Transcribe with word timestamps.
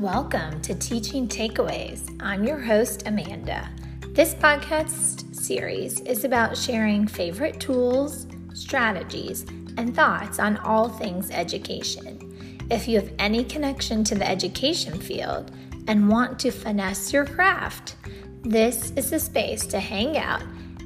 Welcome 0.00 0.60
to 0.60 0.74
Teaching 0.74 1.26
Takeaways. 1.26 2.14
I'm 2.20 2.44
your 2.44 2.58
host, 2.58 3.04
Amanda. 3.06 3.66
This 4.08 4.34
podcast 4.34 5.34
series 5.34 6.00
is 6.00 6.24
about 6.24 6.54
sharing 6.54 7.06
favorite 7.06 7.58
tools, 7.60 8.26
strategies, 8.52 9.46
and 9.78 9.96
thoughts 9.96 10.38
on 10.38 10.58
all 10.58 10.90
things 10.90 11.30
education. 11.30 12.66
If 12.70 12.86
you 12.86 13.00
have 13.00 13.10
any 13.18 13.42
connection 13.42 14.04
to 14.04 14.14
the 14.14 14.28
education 14.28 15.00
field 15.00 15.50
and 15.88 16.10
want 16.10 16.38
to 16.40 16.50
finesse 16.50 17.10
your 17.10 17.24
craft, 17.24 17.96
this 18.42 18.90
is 18.96 19.08
the 19.08 19.18
space 19.18 19.64
to 19.68 19.80
hang 19.80 20.18
out 20.18 20.42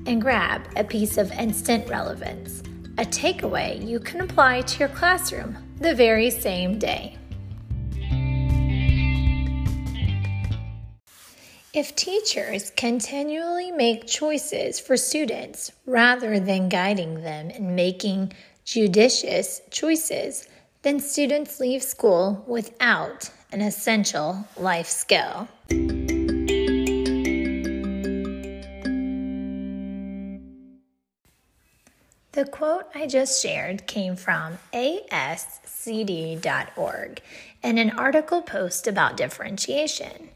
and 0.06 0.22
grab 0.22 0.62
a 0.76 0.84
piece 0.84 1.18
of 1.18 1.32
instant 1.32 1.88
relevance, 1.88 2.60
a 2.96 3.04
takeaway 3.04 3.84
you 3.84 3.98
can 3.98 4.20
apply 4.20 4.60
to 4.60 4.78
your 4.78 4.88
classroom 4.90 5.58
the 5.80 5.96
very 5.96 6.30
same 6.30 6.78
day. 6.78 7.16
If 11.80 11.96
teachers 11.96 12.68
continually 12.76 13.70
make 13.70 14.06
choices 14.06 14.78
for 14.78 14.98
students 14.98 15.72
rather 15.86 16.38
than 16.38 16.68
guiding 16.68 17.22
them 17.22 17.48
in 17.48 17.74
making 17.74 18.34
judicious 18.66 19.62
choices, 19.70 20.46
then 20.82 21.00
students 21.00 21.58
leave 21.58 21.82
school 21.82 22.44
without 22.46 23.30
an 23.50 23.62
essential 23.62 24.46
life 24.58 24.88
skill. 24.88 25.48
The 32.32 32.44
quote 32.52 32.90
I 32.94 33.06
just 33.06 33.42
shared 33.42 33.86
came 33.86 34.16
from 34.16 34.58
ascd.org 34.74 35.32
in 37.62 37.78
an 37.78 37.90
article 37.98 38.42
post 38.42 38.86
about 38.86 39.16
differentiation. 39.16 40.28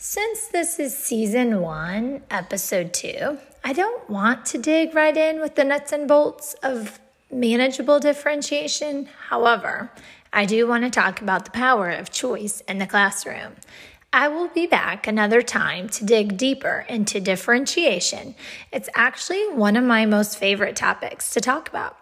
Since 0.00 0.46
this 0.46 0.78
is 0.78 0.96
season 0.96 1.60
one, 1.60 2.22
episode 2.30 2.94
two, 2.94 3.38
I 3.64 3.72
don't 3.72 4.08
want 4.08 4.46
to 4.46 4.56
dig 4.56 4.94
right 4.94 5.16
in 5.16 5.40
with 5.40 5.56
the 5.56 5.64
nuts 5.64 5.90
and 5.90 6.06
bolts 6.06 6.54
of 6.62 7.00
manageable 7.32 7.98
differentiation. 7.98 9.08
However, 9.26 9.90
I 10.32 10.44
do 10.44 10.68
want 10.68 10.84
to 10.84 10.90
talk 10.90 11.20
about 11.20 11.46
the 11.46 11.50
power 11.50 11.90
of 11.90 12.12
choice 12.12 12.60
in 12.68 12.78
the 12.78 12.86
classroom. 12.86 13.54
I 14.12 14.28
will 14.28 14.46
be 14.46 14.68
back 14.68 15.08
another 15.08 15.42
time 15.42 15.88
to 15.88 16.04
dig 16.04 16.36
deeper 16.36 16.86
into 16.88 17.18
differentiation. 17.18 18.36
It's 18.70 18.88
actually 18.94 19.48
one 19.48 19.76
of 19.76 19.82
my 19.82 20.06
most 20.06 20.38
favorite 20.38 20.76
topics 20.76 21.30
to 21.30 21.40
talk 21.40 21.68
about. 21.68 21.96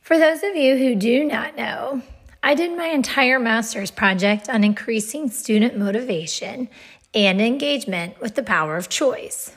For 0.00 0.16
those 0.16 0.42
of 0.42 0.56
you 0.56 0.78
who 0.78 0.94
do 0.94 1.22
not 1.22 1.54
know, 1.54 2.00
I 2.46 2.54
did 2.54 2.76
my 2.76 2.88
entire 2.88 3.38
master's 3.38 3.90
project 3.90 4.50
on 4.50 4.64
increasing 4.64 5.30
student 5.30 5.78
motivation 5.78 6.68
and 7.14 7.40
engagement 7.40 8.20
with 8.20 8.34
the 8.34 8.42
power 8.42 8.76
of 8.76 8.90
choice. 8.90 9.52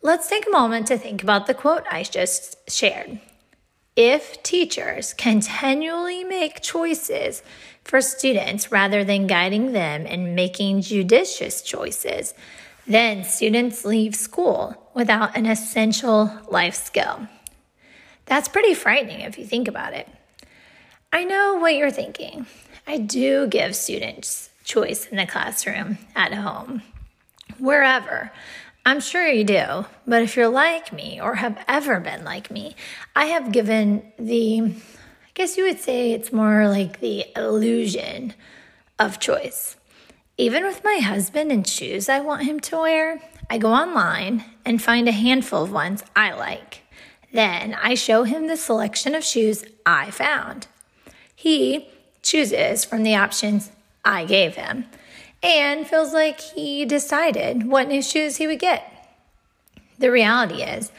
Let's 0.00 0.26
take 0.26 0.46
a 0.46 0.50
moment 0.50 0.86
to 0.86 0.96
think 0.96 1.22
about 1.22 1.46
the 1.46 1.52
quote 1.52 1.84
I 1.90 2.04
just 2.04 2.70
shared. 2.70 3.20
If 3.94 4.42
teachers 4.42 5.12
continually 5.12 6.24
make 6.24 6.62
choices 6.62 7.42
for 7.84 8.00
students 8.00 8.72
rather 8.72 9.04
than 9.04 9.26
guiding 9.26 9.72
them 9.72 10.06
and 10.08 10.34
making 10.34 10.80
judicious 10.80 11.60
choices, 11.60 12.32
then 12.86 13.22
students 13.22 13.84
leave 13.84 14.16
school 14.16 14.90
without 14.94 15.36
an 15.36 15.44
essential 15.44 16.32
life 16.48 16.74
skill. 16.74 17.28
That's 18.24 18.48
pretty 18.48 18.72
frightening 18.72 19.20
if 19.20 19.38
you 19.38 19.44
think 19.44 19.68
about 19.68 19.92
it. 19.92 20.08
I 21.10 21.24
know 21.24 21.54
what 21.54 21.74
you're 21.74 21.90
thinking. 21.90 22.46
I 22.86 22.98
do 22.98 23.46
give 23.46 23.74
students 23.74 24.50
choice 24.62 25.06
in 25.06 25.16
the 25.16 25.26
classroom, 25.26 25.96
at 26.14 26.34
home, 26.34 26.82
wherever. 27.58 28.30
I'm 28.84 29.00
sure 29.00 29.26
you 29.26 29.42
do, 29.42 29.86
but 30.06 30.22
if 30.22 30.36
you're 30.36 30.48
like 30.48 30.92
me 30.92 31.18
or 31.18 31.36
have 31.36 31.64
ever 31.66 31.98
been 31.98 32.24
like 32.24 32.50
me, 32.50 32.76
I 33.16 33.26
have 33.26 33.52
given 33.52 34.12
the, 34.18 34.60
I 34.60 35.30
guess 35.32 35.56
you 35.56 35.64
would 35.64 35.80
say 35.80 36.12
it's 36.12 36.30
more 36.30 36.68
like 36.68 37.00
the 37.00 37.24
illusion 37.34 38.34
of 38.98 39.18
choice. 39.18 39.76
Even 40.36 40.64
with 40.64 40.84
my 40.84 40.98
husband 41.02 41.50
and 41.50 41.66
shoes 41.66 42.10
I 42.10 42.20
want 42.20 42.44
him 42.44 42.60
to 42.60 42.76
wear, 42.76 43.18
I 43.48 43.56
go 43.56 43.72
online 43.72 44.44
and 44.66 44.82
find 44.82 45.08
a 45.08 45.12
handful 45.12 45.62
of 45.64 45.72
ones 45.72 46.04
I 46.14 46.32
like. 46.32 46.82
Then 47.32 47.74
I 47.74 47.94
show 47.94 48.24
him 48.24 48.46
the 48.46 48.58
selection 48.58 49.14
of 49.14 49.24
shoes 49.24 49.64
I 49.86 50.10
found. 50.10 50.66
He 51.40 51.86
chooses 52.20 52.84
from 52.84 53.04
the 53.04 53.14
options 53.14 53.70
I 54.04 54.24
gave 54.24 54.56
him 54.56 54.86
and 55.40 55.86
feels 55.86 56.12
like 56.12 56.40
he 56.40 56.84
decided 56.84 57.64
what 57.64 57.86
new 57.86 58.02
shoes 58.02 58.38
he 58.38 58.48
would 58.48 58.58
get. 58.58 58.92
The 60.00 60.10
reality 60.10 60.64
is, 60.64 60.90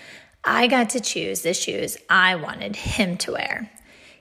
I 0.41 0.67
got 0.67 0.91
to 0.91 1.01
choose 1.01 1.41
the 1.41 1.53
shoes 1.53 1.97
I 2.09 2.37
wanted 2.37 2.77
him 2.77 3.17
to 3.17 3.33
wear. 3.33 3.69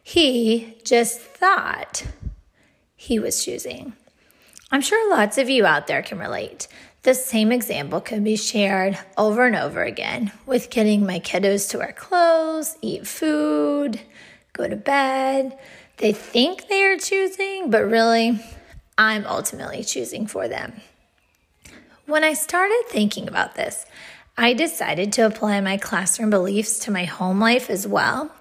He 0.03 0.77
just 0.83 1.21
thought 1.21 2.03
he 2.97 3.21
was 3.21 3.45
choosing. 3.45 3.93
I'm 4.73 4.81
sure 4.81 5.09
lots 5.09 5.39
of 5.39 5.49
you 5.49 5.67
out 5.67 5.87
there 5.87 6.03
can 6.03 6.19
relate. 6.19 6.67
The 7.05 7.15
same 7.15 7.53
example 7.53 8.01
could 8.01 8.25
be 8.25 8.35
shared 8.35 8.99
over 9.17 9.47
and 9.47 9.55
over 9.55 9.85
again 9.85 10.33
with 10.47 10.69
getting 10.69 11.07
my 11.07 11.21
kiddos 11.21 11.71
to 11.71 11.79
wear 11.79 11.93
clothes, 11.93 12.77
eat 12.83 13.07
food, 13.07 14.01
go 14.53 14.67
to 14.67 14.75
bed. 14.75 15.57
They 15.99 16.13
think 16.13 16.69
they 16.69 16.85
are 16.85 16.97
choosing, 16.97 17.71
but 17.71 17.85
really, 17.85 18.41
I'm 18.97 19.27
ultimately 19.27 19.83
choosing 19.83 20.27
for 20.27 20.47
them. 20.47 20.81
When 22.07 22.23
I 22.23 22.35
started 22.35 22.85
thinking 22.89 23.27
about 23.29 23.57
this, 23.57 23.85
I 24.37 24.55
decided 24.55 25.13
to 25.15 25.27
apply 25.27 25.61
my 25.61 25.77
classroom 25.77 26.31
beliefs 26.31 26.79
to 26.81 26.93
my 26.93 27.05
home 27.05 27.41
life 27.41 27.69
as 27.69 27.87
well. 27.87 28.33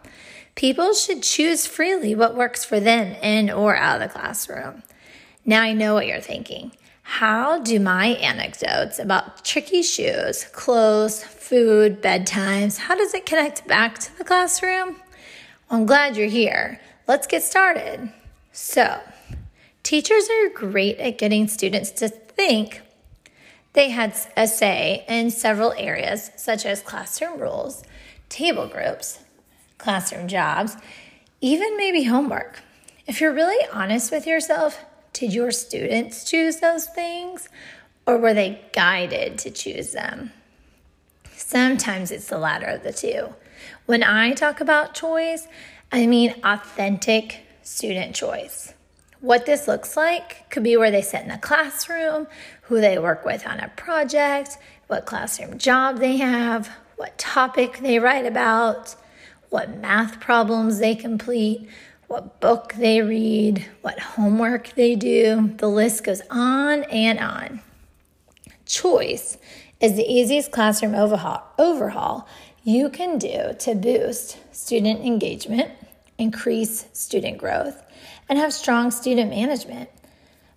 People 0.54 0.94
should 0.94 1.24
choose 1.24 1.66
freely 1.66 2.14
what 2.14 2.36
works 2.36 2.64
for 2.64 2.80
them 2.80 3.16
in 3.24 3.50
or 3.50 3.76
out 3.76 4.02
of 4.02 4.08
the 4.08 4.20
classroom. 4.20 4.84
Now 5.44 5.64
I 5.64 5.74
know 5.74 5.96
what 5.96 6.06
you're 6.06 6.22
thinking. 6.22 6.72
How 7.02 7.60
do 7.60 7.80
my 7.80 8.08
anecdotes 8.08 9.00
about 9.00 9.44
tricky 9.44 9.82
shoes, 9.82 10.44
clothes, 10.52 11.24
food, 11.24 12.02
bedtimes, 12.04 12.78
how 12.78 12.96
does 12.96 13.14
it 13.14 13.26
connect 13.26 13.66
back 13.66 13.98
to 14.00 14.18
the 14.18 14.24
classroom? 14.24 14.98
Well, 15.70 15.80
I'm 15.80 15.86
glad 15.86 16.16
you're 16.16 16.28
here. 16.28 16.80
Let's 17.08 17.28
get 17.28 17.44
started. 17.44 18.12
So, 18.52 19.00
Teachers 19.88 20.28
are 20.30 20.50
great 20.50 21.00
at 21.00 21.18
getting 21.18 21.48
students 21.48 21.92
to 21.92 22.10
think 22.10 22.82
they 23.72 23.88
had 23.88 24.14
a 24.36 24.46
say 24.46 25.06
in 25.08 25.32
several 25.32 25.72
areas, 25.78 26.30
such 26.36 26.66
as 26.66 26.82
classroom 26.82 27.40
rules, 27.40 27.84
table 28.28 28.68
groups, 28.68 29.20
classroom 29.78 30.28
jobs, 30.28 30.76
even 31.40 31.78
maybe 31.78 32.04
homework. 32.04 32.60
If 33.06 33.22
you're 33.22 33.34
really 33.34 33.66
honest 33.72 34.12
with 34.12 34.28
yourself, 34.28 34.84
did 35.14 35.34
your 35.34 35.52
students 35.52 36.26
choose 36.26 36.58
those 36.58 36.88
things 36.88 37.48
or 38.06 38.18
were 38.18 38.34
they 38.34 38.66
guided 38.74 39.38
to 39.38 39.52
choose 39.52 39.94
them? 39.94 40.34
Sometimes 41.32 42.12
it's 42.12 42.28
the 42.28 42.40
latter 42.40 42.66
of 42.66 42.84
the 42.84 42.92
two. 42.92 43.36
When 43.86 44.04
I 44.04 44.34
talk 44.34 44.60
about 44.60 44.94
choice, 44.94 45.48
I 45.92 46.06
mean 46.06 46.36
authentic 46.44 47.42
student 47.64 48.16
choice. 48.16 48.74
What 49.22 49.46
this 49.46 49.68
looks 49.68 49.98
like 49.98 50.50
could 50.50 50.64
be 50.64 50.78
where 50.78 50.92
they 50.92 51.02
sit 51.02 51.22
in 51.22 51.30
the 51.30 51.38
classroom, 51.38 52.28
who 52.64 52.82
they 52.82 53.00
work 53.00 53.26
with 53.26 53.48
on 53.48 53.60
a 53.60 53.70
project, 53.70 54.58
what 54.88 55.06
classroom 55.06 55.58
job 55.58 55.98
they 55.98 56.18
have, 56.18 56.70
what 56.98 57.18
topic 57.18 57.80
they 57.80 58.00
write 58.00 58.26
about, 58.26 58.96
what 59.50 59.78
math 59.78 60.20
problems 60.20 60.80
they 60.80 60.94
complete, 60.94 61.68
what 62.08 62.40
book 62.40 62.74
they 62.74 63.02
read, 63.02 63.66
what 63.82 64.00
homework 64.00 64.74
they 64.76 64.96
do. 64.96 65.54
The 65.58 65.68
list 65.68 66.04
goes 66.04 66.22
on 66.30 66.84
and 66.84 67.20
on. 67.20 67.62
Choice 68.66 69.38
is 69.80 69.96
the 69.96 70.06
easiest 70.06 70.52
classroom 70.52 70.96
overhaul, 70.96 71.44
overhaul 71.58 72.28
you 72.68 72.90
can 72.90 73.18
do 73.18 73.54
to 73.58 73.74
boost 73.74 74.38
student 74.54 75.00
engagement, 75.00 75.72
increase 76.18 76.86
student 76.92 77.38
growth, 77.38 77.82
and 78.28 78.38
have 78.38 78.52
strong 78.52 78.92
student 78.92 79.30
management. 79.30 79.90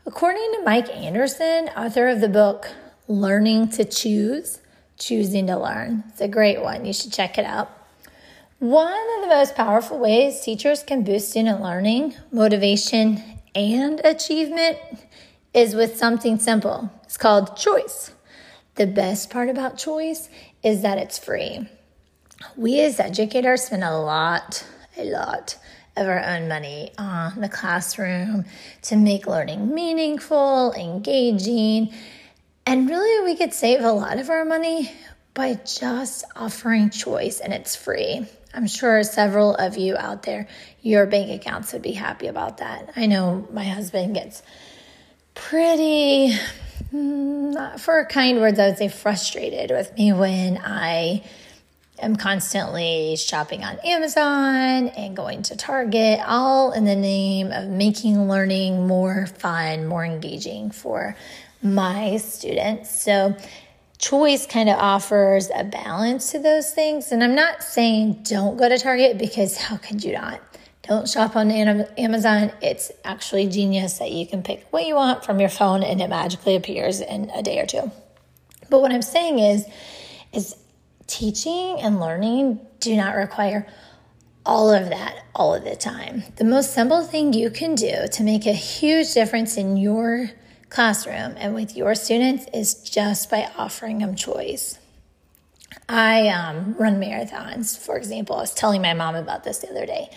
According 0.05 0.51
to 0.55 0.63
Mike 0.65 0.89
Anderson, 0.89 1.69
author 1.77 2.09
of 2.09 2.21
the 2.21 2.29
book 2.29 2.69
Learning 3.07 3.69
to 3.69 3.85
Choose, 3.85 4.59
Choosing 4.99 5.47
to 5.47 5.57
Learn, 5.57 6.03
it's 6.09 6.21
a 6.21 6.27
great 6.27 6.61
one. 6.61 6.85
You 6.85 6.93
should 6.93 7.13
check 7.13 7.39
it 7.39 7.45
out. 7.45 7.71
One 8.59 8.93
of 8.93 9.23
the 9.23 9.29
most 9.29 9.55
powerful 9.55 10.01
ways 10.01 10.41
teachers 10.41 10.83
can 10.83 11.05
boost 11.05 11.31
student 11.31 11.63
learning, 11.63 12.17
motivation, 12.33 13.23
and 13.55 14.01
achievement 14.05 14.79
is 15.55 15.77
with 15.77 15.97
something 15.97 16.41
simple. 16.41 16.91
It's 17.05 17.17
called 17.17 17.57
choice. 17.57 18.11
The 18.75 18.89
best 18.89 19.31
part 19.31 19.49
about 19.49 19.79
choice 19.79 20.29
is 20.65 20.83
that 20.83 20.99
it's 20.99 21.17
free. 21.17 21.69
We 22.57 22.81
as 22.81 23.01
educators 23.01 23.65
spend 23.65 23.85
a 23.85 23.97
lot, 23.97 24.65
a 24.97 25.05
lot 25.05 25.59
of 25.97 26.07
our 26.07 26.25
own 26.25 26.49
money 26.49 26.93
on 26.97 27.41
the 27.41 27.49
classroom 27.49 28.45
to 28.83 28.97
make 28.97 29.27
learning 29.27 29.75
meaningful, 29.75 30.73
engaging, 30.73 31.93
and 32.67 32.89
really 32.89 33.25
we 33.25 33.37
could 33.37 33.53
save 33.53 33.81
a 33.81 33.93
lot 33.93 34.19
of 34.19 34.31
our 34.31 34.45
money 34.45 34.91
by 35.35 35.55
just 35.55 36.25
offering 36.37 36.91
choice 36.91 37.41
and 37.41 37.53
it's 37.53 37.77
free. 37.77 38.27
I'm 38.53 38.67
sure 38.67 39.03
several 39.03 39.55
of 39.55 39.77
you 39.77 39.97
out 39.97 40.23
there, 40.25 40.49
your 40.83 41.07
bank 41.07 41.31
accounts 41.31 41.73
would 41.73 41.83
be 41.83 41.93
happy 41.93 42.27
about 42.27 42.59
that. 42.59 42.93
I 42.97 43.07
know 43.07 43.47
my 43.53 43.65
husband 43.65 44.15
gets 44.15 44.43
pretty, 45.35 46.35
mm, 46.93 47.81
for 47.81 48.05
kind 48.07 48.41
words, 48.41 48.59
I 48.59 48.69
would 48.69 48.79
say 48.79 48.89
frustrated 48.89 49.71
with 49.71 49.97
me 49.97 50.13
when 50.13 50.59
I 50.59 51.23
am 52.01 52.17
constantly 52.17 53.17
shopping 53.17 53.65
on 53.65 53.79
Amazon 53.85 54.89
and 54.89 55.17
going 55.17 55.43
to 55.45 55.57
Target, 55.57 56.21
all 56.27 56.73
in 56.73 56.85
the 56.85 56.97
name 56.97 57.53
of 57.53 57.69
making 57.69 58.29
learning 58.29 58.87
more 58.87 59.27
fun, 59.27 59.87
more 59.87 60.05
engaging 60.05 60.71
for 60.71 61.17
my 61.63 62.17
students. 62.17 62.91
So, 62.91 63.37
choice 63.99 64.47
kind 64.47 64.69
of 64.69 64.79
offers 64.79 65.51
a 65.55 65.63
balance 65.63 66.31
to 66.33 66.39
those 66.39 66.71
things. 66.71 67.13
And 67.13 67.23
I'm 67.23 67.35
not 67.35 67.63
saying 67.63 68.23
don't 68.23 68.57
go 68.57 68.69
to 68.69 68.79
Target 68.79 69.19
because 69.19 69.57
how 69.57 69.77
could 69.77 70.03
you 70.03 70.15
not? 70.15 70.41
Don't 70.83 71.09
shop 71.09 71.37
on 71.37 71.51
Amazon. 71.51 72.51
It's 72.63 72.91
actually 73.05 73.47
genius 73.49 73.99
that 73.99 74.11
you 74.11 74.27
can 74.27 74.43
pick 74.43 74.67
what 74.71 74.87
you 74.87 74.95
want 74.95 75.25
from 75.25 75.39
your 75.39 75.51
phone 75.51 75.83
and 75.83 76.01
it 76.01 76.09
magically 76.09 76.57
appears 76.57 77.01
in 77.01 77.31
a 77.31 77.43
day 77.43 77.61
or 77.61 77.67
two. 77.67 77.93
But 78.71 78.81
what 78.81 78.91
I'm 78.91 79.03
saying 79.03 79.39
is, 79.39 79.67
is 80.33 80.57
teaching 81.11 81.81
and 81.81 82.01
learning 82.01 82.61
do 82.79 82.97
not 82.97 83.17
require 83.17 83.67
all 84.47 84.73
of 84.73 84.89
that 84.89 85.25
all 85.35 85.55
of 85.55 85.65
the 85.65 85.77
time. 85.77 86.23
The 86.37 86.45
most 86.45 86.73
simple 86.73 87.03
thing 87.03 87.33
you 87.33 87.51
can 87.51 87.75
do 87.75 88.07
to 88.13 88.23
make 88.23 88.47
a 88.47 88.53
huge 88.53 89.13
difference 89.13 89.57
in 89.57 89.77
your 89.77 90.31
classroom 90.71 91.35
and 91.37 91.55
with 91.55 91.77
your 91.77 91.95
students 91.95 92.47
is 92.55 92.75
just 92.75 93.31
by 93.31 93.51
offering 93.59 93.99
them 93.99 94.15
choice. 94.15 94.79
I 95.89 96.29
um, 96.29 96.75
run 96.79 97.01
marathons, 97.01 97.77
for 97.77 97.97
example. 97.97 98.37
I 98.37 98.41
was 98.41 98.55
telling 98.55 98.81
my 98.81 98.95
mom 98.95 99.17
about 99.17 99.45
this 99.45 99.59
the 99.59 99.71
other 99.71 99.87
day. 99.87 100.11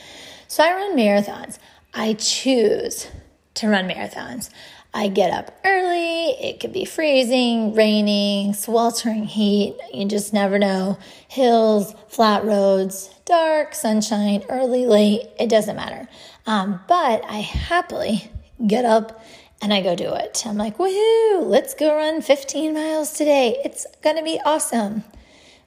So 0.48 0.64
I 0.64 0.72
run 0.74 0.96
marathons. 0.96 1.58
I 1.94 2.14
choose 2.14 3.08
to 3.56 3.68
run 3.68 3.90
marathons. 3.90 4.50
I 4.94 5.08
get 5.08 5.32
up 5.32 5.60
early. 5.66 6.32
It 6.40 6.60
could 6.60 6.72
be 6.72 6.86
freezing, 6.86 7.74
raining, 7.74 8.54
sweltering 8.54 9.26
heat. 9.26 9.76
You 9.92 10.06
just 10.06 10.34
never 10.34 10.60
know. 10.60 11.00
Hills, 11.28 11.96
flat 12.10 12.46
roads, 12.46 13.10
dark, 13.26 13.74
sunshine, 13.74 14.44
early, 14.50 14.86
late. 14.86 15.22
It 15.40 15.50
doesn't 15.50 15.76
matter. 15.76 16.08
Um, 16.46 16.80
but 16.88 17.26
I 17.26 17.38
happily 17.38 18.30
get 18.66 18.86
up 18.86 19.24
and 19.64 19.74
I 19.74 19.82
go 19.82 19.96
do 19.96 20.14
it. 20.14 20.44
I'm 20.46 20.58
like, 20.58 20.78
woohoo, 20.78 21.48
let's 21.48 21.74
go 21.74 21.96
run 21.96 22.22
15 22.22 22.74
miles 22.74 23.14
today. 23.14 23.60
It's 23.66 23.88
going 24.04 24.18
to 24.18 24.24
be 24.24 24.40
awesome. 24.46 25.04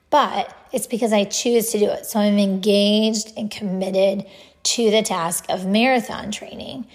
But 0.08 0.56
it's 0.73 0.87
because 0.87 1.12
I 1.12 1.25
choose 1.25 1.73
to 1.73 1.78
do 1.81 1.90
it. 1.90 2.06
So 2.06 2.20
I'm 2.20 2.38
engaged 2.38 3.32
and 3.37 3.50
committed 3.50 4.25
to 4.62 4.90
the 4.90 5.02
task 5.02 5.46
of 5.49 5.67
marathon 5.67 6.31
training 6.31 6.87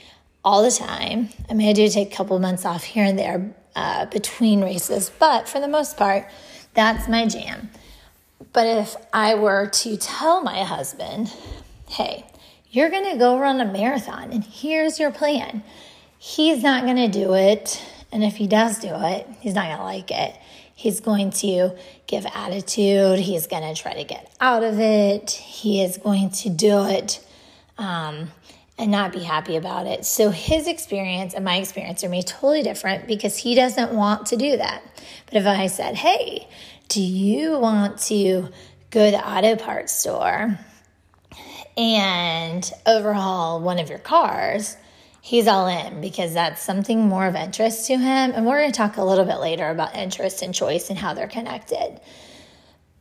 all 0.44 0.64
the 0.64 0.72
time. 0.72 1.30
I 1.50 1.54
mean, 1.54 1.70
I 1.70 1.74
do 1.74 1.88
take 1.90 2.12
a 2.12 2.16
couple 2.16 2.38
months 2.40 2.66
off 2.66 2.84
here 2.84 3.06
and 3.06 3.18
there 3.18 3.54
uh, 3.76 4.06
between 4.06 4.62
races, 4.62 5.12
but 5.20 5.48
for 5.48 5.60
the 5.60 5.68
most 5.68 5.98
part, 5.98 6.28
that's 6.74 7.08
my 7.08 7.28
jam. 7.28 7.70
But 8.54 8.66
if 8.66 8.96
I 9.14 9.36
were 9.36 9.68
to 9.68 9.98
tell 9.98 10.42
my 10.42 10.64
husband, 10.64 11.34
hey, 11.88 12.26
you're 12.70 12.90
going 12.90 13.10
to 13.12 13.18
go 13.18 13.40
run 13.40 13.62
a 13.62 13.66
marathon 13.66 14.32
and 14.32 14.44
here's 14.44 15.00
your 15.00 15.12
plan, 15.12 15.64
he's 16.18 16.64
not 16.64 16.84
going 16.84 16.98
to 16.98 17.08
do 17.08 17.34
it. 17.34 17.82
And 18.12 18.24
if 18.24 18.36
he 18.36 18.48
does 18.48 18.80
do 18.80 18.90
it, 18.92 19.28
he's 19.40 19.54
not 19.54 19.68
going 19.68 19.78
to 19.78 19.84
like 19.84 20.12
it. 20.12 20.36
He's 20.76 21.00
going 21.00 21.30
to 21.32 21.78
give 22.08 22.26
attitude. 22.34 23.20
He's 23.20 23.48
going 23.48 23.64
to 23.64 23.80
try 23.80 23.94
to 23.94 24.04
get 24.04 24.36
out 24.42 24.64
of 24.64 24.80
it. 24.80 25.30
He 25.30 25.82
is 25.82 25.98
going 25.98 26.32
to 26.32 26.50
do 26.50 26.86
it 26.86 27.26
um, 27.78 28.32
and 28.82 28.90
not 28.90 29.14
be 29.14 29.20
happy 29.20 29.56
about 29.56 29.86
it. 29.86 30.06
So 30.06 30.32
his 30.32 30.68
experience 30.68 31.36
and 31.36 31.46
my 31.46 31.58
experience 31.58 32.04
are 32.04 32.10
made 32.10 32.26
totally 32.26 32.64
different 32.64 33.08
because 33.08 33.38
he 33.38 33.54
doesn't 33.54 33.94
want 33.94 34.26
to 34.28 34.36
do 34.36 34.58
that. 34.58 34.82
But 35.28 35.36
if 35.36 35.46
I 35.46 35.68
said, 35.68 35.94
hey, 35.94 36.48
do 36.88 37.00
you 37.00 37.60
want 37.60 38.00
to 38.06 38.50
go 38.90 39.06
to 39.06 39.12
the 39.12 39.30
auto 39.30 39.56
parts 39.56 39.94
store 39.94 40.58
and 41.78 42.72
overhaul 42.88 43.62
one 43.62 43.78
of 43.78 43.88
your 43.88 44.00
cars? 44.00 44.76
He's 45.22 45.48
all 45.48 45.68
in 45.68 46.02
because 46.02 46.34
that's 46.34 46.64
something 46.64 47.08
more 47.08 47.28
of 47.28 47.36
interest 47.36 47.86
to 47.86 47.98
him. 47.98 48.32
And 48.34 48.48
we're 48.48 48.62
going 48.62 48.72
to 48.72 48.78
talk 48.78 48.98
a 48.98 49.04
little 49.04 49.26
bit 49.26 49.38
later 49.38 49.70
about 49.70 49.96
interest 49.96 50.42
and 50.42 50.56
choice 50.56 50.90
and 50.90 50.98
how 50.98 51.14
they're 51.14 51.28
connected. 51.28 52.02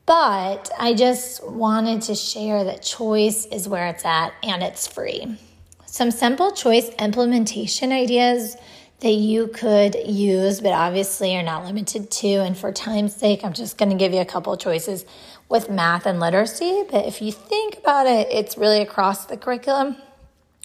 But 0.04 0.70
I 0.78 0.92
just 0.92 1.48
wanted 1.48 2.02
to 2.02 2.14
share 2.14 2.64
that 2.64 2.82
choice 2.82 3.46
is 3.46 3.66
where 3.66 3.86
it's 3.86 4.04
at 4.04 4.34
and 4.42 4.62
it's 4.62 4.86
free 4.86 5.38
some 5.90 6.12
simple 6.12 6.52
choice 6.52 6.88
implementation 7.00 7.90
ideas 7.90 8.56
that 9.00 9.10
you 9.10 9.48
could 9.48 9.96
use, 10.06 10.60
but 10.60 10.72
obviously 10.72 11.34
are 11.34 11.42
not 11.42 11.64
limited 11.64 12.12
to. 12.12 12.28
And 12.28 12.56
for 12.56 12.70
time's 12.70 13.16
sake, 13.16 13.44
I'm 13.44 13.52
just 13.52 13.76
going 13.76 13.90
to 13.90 13.96
give 13.96 14.12
you 14.12 14.20
a 14.20 14.24
couple 14.24 14.56
choices 14.56 15.04
with 15.48 15.68
math 15.68 16.06
and 16.06 16.20
literacy. 16.20 16.84
But 16.88 17.06
if 17.06 17.20
you 17.20 17.32
think 17.32 17.78
about 17.78 18.06
it, 18.06 18.28
it's 18.30 18.56
really 18.56 18.80
across 18.80 19.26
the 19.26 19.36
curriculum, 19.36 19.96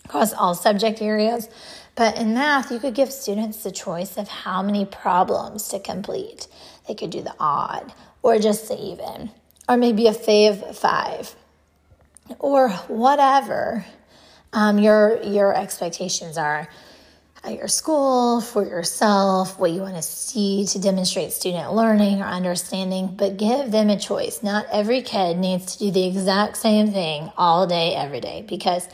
across 0.06 0.32
all 0.32 0.54
subject 0.54 1.02
areas. 1.02 1.50
But 1.96 2.20
in 2.20 2.36
math, 2.36 2.72
you 2.72 2.78
could 2.78 2.94
give 2.94 3.12
students 3.12 3.64
the 3.64 3.72
choice 3.72 4.18
of 4.18 4.28
how 4.28 4.62
many 4.62 4.86
problems 4.86 5.70
to 5.70 5.80
complete. 5.80 6.48
They 6.88 6.94
could 6.94 7.10
do 7.10 7.24
the 7.24 7.34
odd 7.40 7.92
or 8.22 8.38
just 8.38 8.68
the 8.68 8.80
even, 8.80 9.32
or 9.68 9.76
maybe 9.76 10.06
a 10.06 10.14
fave 10.14 10.76
five, 10.76 11.36
or 12.38 12.70
whatever 12.70 13.86
um, 14.56 14.80
your 14.80 15.22
your 15.22 15.56
expectations 15.56 16.38
are 16.38 16.68
at 17.44 17.58
your 17.58 17.68
school, 17.68 18.42
for 18.42 18.66
yourself, 18.66 19.60
what 19.60 19.72
you 19.72 19.82
want 19.82 19.96
to 19.96 20.02
see 20.02 20.66
to 20.66 20.80
demonstrate 20.80 21.32
student 21.32 21.74
learning 21.74 22.22
or 22.22 22.26
understanding, 22.26 23.16
but 23.16 23.38
give 23.38 23.70
them 23.70 23.90
a 23.92 24.00
choice. 24.00 24.42
Not 24.42 24.66
every 24.72 25.04
kid 25.04 25.38
needs 25.38 25.76
to 25.76 25.86
do 25.86 25.92
the 25.92 26.08
exact 26.08 26.58
same 26.58 26.92
thing 26.92 27.32
all 27.38 27.68
day, 27.68 27.94
every 27.94 28.20
day, 28.20 28.44
because 28.48 28.88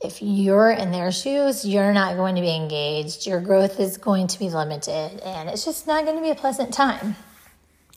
if 0.00 0.20
you're 0.20 0.70
in 0.70 0.90
their 0.90 1.12
shoes, 1.12 1.64
you're 1.64 1.92
not 1.92 2.16
going 2.16 2.34
to 2.34 2.40
be 2.40 2.54
engaged. 2.54 3.26
Your 3.26 3.40
growth 3.40 3.78
is 3.78 3.98
going 3.98 4.26
to 4.28 4.38
be 4.38 4.50
limited, 4.50 5.20
and 5.20 5.48
it's 5.48 5.64
just 5.64 5.86
not 5.86 6.04
going 6.04 6.16
to 6.16 6.22
be 6.22 6.30
a 6.30 6.34
pleasant 6.34 6.74
time. 6.74 7.14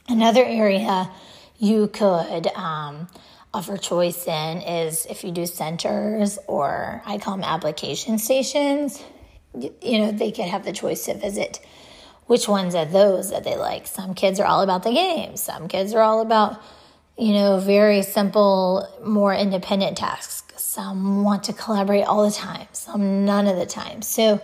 Another 0.07 0.43
area 0.43 1.09
you 1.57 1.87
could 1.87 2.47
um, 2.55 3.07
offer 3.53 3.77
choice 3.77 4.27
in 4.27 4.61
is 4.61 5.05
if 5.07 5.23
you 5.23 5.31
do 5.31 5.45
centers 5.45 6.37
or 6.47 7.01
I 7.05 7.17
call 7.17 7.35
them 7.35 7.43
application 7.43 8.19
stations, 8.19 9.03
you 9.81 9.99
know, 9.99 10.11
they 10.11 10.31
could 10.31 10.45
have 10.45 10.63
the 10.63 10.71
choice 10.71 11.05
to 11.05 11.15
visit 11.15 11.59
which 12.27 12.47
ones 12.47 12.75
are 12.75 12.85
those 12.85 13.31
that 13.31 13.43
they 13.43 13.55
like. 13.55 13.87
Some 13.87 14.13
kids 14.13 14.39
are 14.39 14.45
all 14.45 14.61
about 14.61 14.83
the 14.83 14.91
game, 14.91 15.35
some 15.35 15.67
kids 15.67 15.93
are 15.93 16.01
all 16.01 16.21
about, 16.21 16.61
you 17.17 17.33
know, 17.33 17.59
very 17.59 18.03
simple, 18.03 18.87
more 19.03 19.33
independent 19.33 19.97
tasks. 19.97 20.63
Some 20.63 21.23
want 21.23 21.45
to 21.45 21.53
collaborate 21.53 22.05
all 22.05 22.29
the 22.29 22.35
time, 22.35 22.67
some 22.73 23.25
none 23.25 23.47
of 23.47 23.57
the 23.57 23.65
time. 23.65 24.03
So 24.03 24.39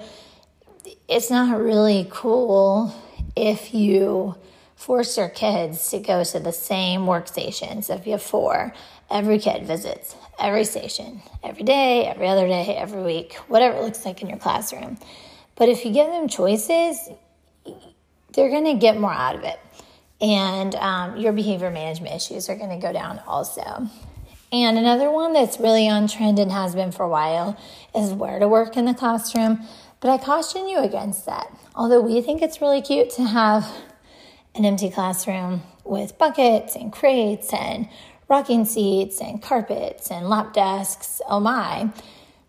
it's 1.08 1.30
not 1.30 1.60
really 1.60 2.08
cool 2.10 2.94
if 3.36 3.74
you 3.74 4.36
force 4.76 5.18
your 5.18 5.30
kids 5.30 5.90
to 5.92 6.00
go 6.00 6.24
to 6.24 6.40
the 6.40 6.52
same 6.52 7.02
workstations. 7.02 7.96
If 7.96 8.06
you 8.06 8.14
have 8.14 8.22
four, 8.22 8.74
every 9.10 9.40
kid 9.40 9.66
visits 9.66 10.16
every 10.40 10.66
station, 10.66 11.22
every 11.44 11.64
day, 11.64 12.06
every 12.06 12.28
other 12.28 12.48
day, 12.48 12.76
every 12.76 13.02
week, 13.04 13.36
whatever 13.48 13.78
it 13.78 13.84
looks 13.84 14.06
like 14.06 14.22
in 14.22 14.30
your 14.30 14.38
classroom. 14.38 14.98
But 15.56 15.70
if 15.70 15.86
you 15.86 15.94
give 15.94 16.08
them 16.08 16.28
choices, 16.28 17.10
they're 18.34 18.50
going 18.50 18.66
to 18.66 18.74
get 18.74 19.00
more 19.00 19.14
out 19.14 19.36
of 19.36 19.44
it. 19.44 19.60
And 20.22 20.76
um, 20.76 21.18
your 21.18 21.34
behavior 21.34 21.72
management 21.72 22.16
issues 22.16 22.50
are 22.50 22.56
going 22.56 22.70
to 22.70 22.86
go 22.86 22.92
down 22.92 23.20
also. 23.28 23.90
And 24.52 24.78
another 24.78 25.12
one 25.12 25.34
that's 25.34 25.60
really 25.60 25.90
on 25.90 26.08
trend 26.08 26.40
and 26.40 26.52
has 26.52 26.76
been 26.76 26.92
for 26.92 27.04
a 27.04 27.10
while 27.10 27.58
is 27.96 28.12
where 28.14 28.40
to 28.40 28.48
work 28.48 28.78
in 28.78 28.86
the 28.86 28.94
classroom. 28.94 29.66
But 30.00 30.12
I 30.12 30.18
caution 30.18 30.68
you 30.68 30.80
against 30.80 31.26
that. 31.26 31.48
Although 31.74 32.02
we 32.02 32.22
think 32.22 32.42
it's 32.42 32.62
really 32.62 32.82
cute 32.82 33.10
to 33.12 33.24
have 33.24 33.68
an 34.54 34.64
empty 34.64 34.90
classroom 34.90 35.64
with 35.84 36.18
buckets 36.18 36.76
and 36.76 36.92
crates 36.92 37.54
and 37.54 37.90
rocking 38.28 38.66
seats 38.66 39.22
and 39.22 39.42
carpets 39.42 40.12
and 40.12 40.30
lap 40.30 40.54
desks. 40.54 41.22
Oh 41.28 41.40
my. 41.40 41.90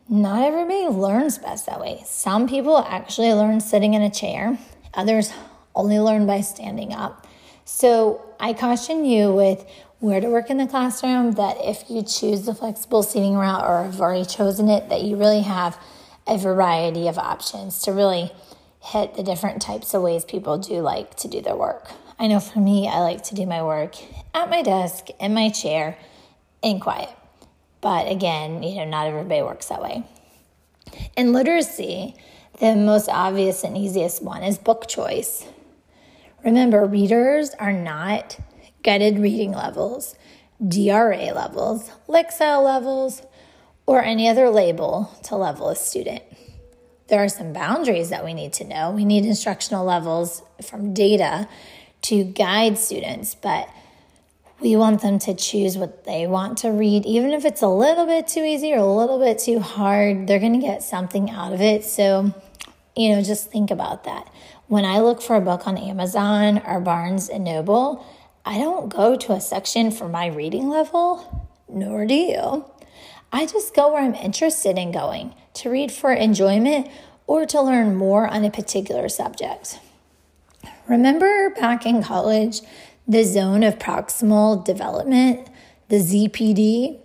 Not 0.08 0.42
everybody 0.42 0.86
learns 0.86 1.38
best 1.38 1.66
that 1.66 1.80
way. 1.80 2.02
Some 2.06 2.48
people 2.48 2.78
actually 2.78 3.32
learn 3.32 3.60
sitting 3.60 3.94
in 3.94 4.02
a 4.02 4.10
chair, 4.10 4.58
others 4.94 5.32
only 5.74 5.98
learn 5.98 6.26
by 6.26 6.40
standing 6.40 6.92
up. 6.92 7.26
So 7.64 8.24
I 8.38 8.52
caution 8.52 9.04
you 9.04 9.32
with 9.32 9.66
where 9.98 10.20
to 10.20 10.28
work 10.28 10.50
in 10.50 10.58
the 10.58 10.66
classroom 10.66 11.32
that 11.32 11.56
if 11.58 11.90
you 11.90 12.02
choose 12.02 12.46
the 12.46 12.54
flexible 12.54 13.02
seating 13.02 13.34
route 13.34 13.64
or 13.64 13.82
have 13.82 14.00
already 14.00 14.24
chosen 14.24 14.68
it, 14.68 14.88
that 14.88 15.02
you 15.02 15.16
really 15.16 15.42
have 15.42 15.76
a 16.26 16.38
variety 16.38 17.08
of 17.08 17.18
options 17.18 17.80
to 17.82 17.92
really 17.92 18.30
hit 18.80 19.14
the 19.14 19.22
different 19.22 19.60
types 19.60 19.94
of 19.94 20.02
ways 20.02 20.24
people 20.24 20.58
do 20.58 20.80
like 20.80 21.16
to 21.16 21.28
do 21.28 21.40
their 21.40 21.56
work. 21.56 21.90
I 22.18 22.28
know 22.28 22.40
for 22.40 22.60
me, 22.60 22.88
I 22.88 23.00
like 23.00 23.24
to 23.24 23.34
do 23.34 23.44
my 23.44 23.62
work 23.62 23.94
at 24.32 24.48
my 24.48 24.62
desk, 24.62 25.08
in 25.20 25.34
my 25.34 25.50
chair, 25.50 25.98
in 26.62 26.80
quiet. 26.80 27.10
But 27.82 28.10
again, 28.10 28.62
you 28.62 28.76
know, 28.76 28.86
not 28.86 29.06
everybody 29.06 29.42
works 29.42 29.66
that 29.66 29.82
way. 29.82 30.02
In 31.16 31.34
literacy, 31.34 32.14
the 32.58 32.74
most 32.74 33.10
obvious 33.10 33.64
and 33.64 33.76
easiest 33.76 34.22
one 34.22 34.42
is 34.42 34.56
book 34.56 34.88
choice. 34.88 35.46
Remember, 36.42 36.86
readers 36.86 37.50
are 37.58 37.72
not 37.72 38.38
guided 38.82 39.18
reading 39.18 39.52
levels, 39.52 40.14
DRA 40.66 41.32
levels, 41.34 41.90
Lexile 42.08 42.64
levels, 42.64 43.20
or 43.84 44.02
any 44.02 44.26
other 44.26 44.48
label 44.48 45.14
to 45.24 45.36
level 45.36 45.68
a 45.68 45.76
student. 45.76 46.22
There 47.08 47.22
are 47.22 47.28
some 47.28 47.52
boundaries 47.52 48.08
that 48.08 48.24
we 48.24 48.32
need 48.32 48.54
to 48.54 48.64
know. 48.64 48.90
We 48.90 49.04
need 49.04 49.26
instructional 49.26 49.84
levels 49.84 50.42
from 50.62 50.94
data 50.94 51.46
to 52.02 52.24
guide 52.24 52.78
students, 52.78 53.34
but 53.34 53.68
we 54.60 54.74
want 54.74 55.02
them 55.02 55.18
to 55.18 55.34
choose 55.34 55.76
what 55.76 56.04
they 56.04 56.26
want 56.26 56.58
to 56.58 56.70
read, 56.70 57.04
even 57.04 57.32
if 57.32 57.44
it's 57.44 57.62
a 57.62 57.68
little 57.68 58.06
bit 58.06 58.26
too 58.26 58.42
easy 58.42 58.72
or 58.72 58.78
a 58.78 58.86
little 58.86 59.18
bit 59.18 59.38
too 59.38 59.60
hard, 59.60 60.26
they're 60.26 60.38
going 60.38 60.58
to 60.58 60.66
get 60.66 60.82
something 60.82 61.30
out 61.30 61.52
of 61.52 61.60
it. 61.60 61.84
So, 61.84 62.32
you 62.96 63.10
know, 63.10 63.22
just 63.22 63.50
think 63.50 63.70
about 63.70 64.04
that. 64.04 64.32
When 64.68 64.84
I 64.84 65.00
look 65.00 65.20
for 65.20 65.36
a 65.36 65.40
book 65.40 65.66
on 65.66 65.76
Amazon 65.76 66.62
or 66.66 66.80
Barnes 66.80 67.28
and 67.28 67.44
Noble, 67.44 68.04
I 68.44 68.58
don't 68.58 68.88
go 68.88 69.16
to 69.16 69.32
a 69.32 69.40
section 69.40 69.90
for 69.90 70.08
my 70.08 70.26
reading 70.26 70.68
level, 70.68 71.48
nor 71.68 72.06
do 72.06 72.14
you. 72.14 72.64
I 73.32 73.44
just 73.44 73.74
go 73.74 73.92
where 73.92 74.02
I'm 74.02 74.14
interested 74.14 74.78
in 74.78 74.92
going 74.92 75.34
to 75.54 75.70
read 75.70 75.92
for 75.92 76.12
enjoyment 76.12 76.88
or 77.26 77.44
to 77.46 77.60
learn 77.60 77.96
more 77.96 78.26
on 78.26 78.44
a 78.44 78.50
particular 78.50 79.08
subject. 79.08 79.80
Remember 80.88 81.50
back 81.50 81.84
in 81.84 82.00
college, 82.00 82.60
the 83.08 83.24
zone 83.24 83.64
of 83.64 83.78
proximal 83.78 84.64
development, 84.64 85.48
the 85.88 85.96
ZPD? 85.96 87.00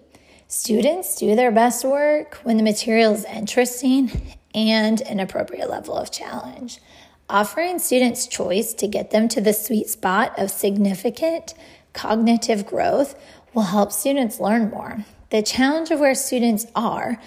Students 0.48 1.16
do 1.16 1.36
their 1.36 1.52
best 1.52 1.84
work 1.84 2.36
when 2.44 2.58
the 2.58 2.64
material 2.64 3.14
is 3.14 3.26
interesting 3.26 4.36
and 4.54 5.02
an 5.02 5.20
appropriate 5.20 5.68
level 5.68 5.96
of 5.96 6.12
challenge. 6.12 6.80
Offering 7.28 7.80
students 7.80 8.28
choice 8.28 8.74
to 8.76 8.88
get 8.88 9.10
them 9.10 9.28
to 9.30 9.42
the 9.42 9.54
sweet 9.54 9.90
spot 9.90 10.38
of 10.38 10.52
significant 10.52 11.56
cognitive 11.94 12.68
growth 12.68 13.16
will 13.54 13.64
help 13.64 13.92
students 13.92 14.40
learn 14.40 14.70
more. 14.70 15.06
The 15.32 15.42
challenge 15.42 15.90
of 15.90 16.00
where 16.00 16.14
students 16.14 16.68
are 16.76 17.20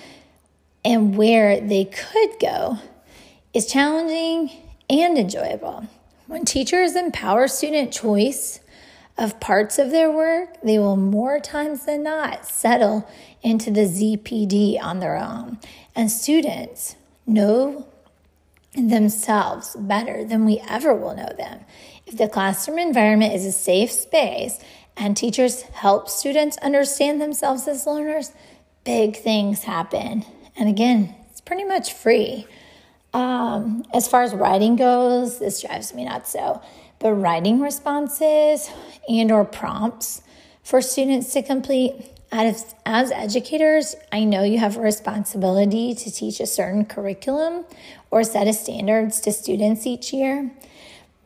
and 0.85 1.17
where 1.17 1.61
they 1.61 1.87
could 1.87 2.39
go 2.39 2.79
is 3.53 3.67
challenging 3.67 4.51
and 4.89 5.19
enjoyable. 5.19 5.89
When 6.27 6.45
teachers 6.45 6.97
empower 6.97 7.49
student 7.49 7.93
choice 7.93 8.61
of 9.19 9.41
parts 9.41 9.79
of 9.79 9.91
their 9.91 10.11
work, 10.11 10.61
they 10.63 10.79
will 10.79 10.97
more 10.97 11.39
times 11.39 11.85
than 11.85 12.03
not 12.03 12.47
settle 12.47 13.09
into 13.43 13.71
the 13.71 13.83
ZPD 13.83 14.83
on 14.83 15.01
their 15.01 15.17
own. 15.17 15.59
And 15.95 16.11
students 16.11 16.97
know 17.27 17.87
themselves 18.75 19.77
better 19.79 20.25
than 20.25 20.45
we 20.45 20.63
ever 20.69 20.95
will 20.95 21.15
know 21.15 21.33
them. 21.37 21.61
If 22.07 22.17
the 22.17 22.29
classroom 22.29 22.79
environment 22.79 23.35
is 23.35 23.47
a 23.47 23.53
safe 23.53 23.93
space 23.93 24.59
and 24.97 25.17
teachers 25.17 25.63
help 25.63 26.09
students 26.09 26.57
understand 26.59 27.21
themselves 27.21 27.69
as 27.69 27.87
learners, 27.87 28.33
big 28.85 29.17
things 29.17 29.65
happen. 29.65 30.25
And 30.57 30.69
again, 30.69 31.15
it's 31.31 31.41
pretty 31.41 31.65
much 31.65 31.93
free. 31.93 32.47
Um, 33.15 33.85
as 33.95 34.09
far 34.09 34.25
as 34.25 34.35
writing 34.35 34.75
goes, 34.75 35.39
this 35.39 35.63
drives 35.63 35.95
me 35.95 36.05
nuts. 36.05 36.33
So, 36.33 36.61
but 36.99 37.15
writing 37.15 37.61
responses 37.61 38.69
and 39.09 39.31
or 39.31 39.45
prompts 39.45 40.21
for 40.65 40.83
students 40.83 41.33
to 41.33 41.43
complete. 41.43 42.11
As, 42.33 42.75
as 42.85 43.13
educators, 43.13 43.95
I 44.11 44.25
know 44.25 44.43
you 44.43 44.59
have 44.59 44.77
a 44.77 44.81
responsibility 44.81 45.95
to 45.95 46.11
teach 46.11 46.41
a 46.41 46.47
certain 46.47 46.85
curriculum 46.85 47.65
or 48.11 48.25
set 48.25 48.49
of 48.49 48.57
standards 48.57 49.21
to 49.21 49.33
students 49.33 49.87
each 49.87 50.13
year. 50.13 50.51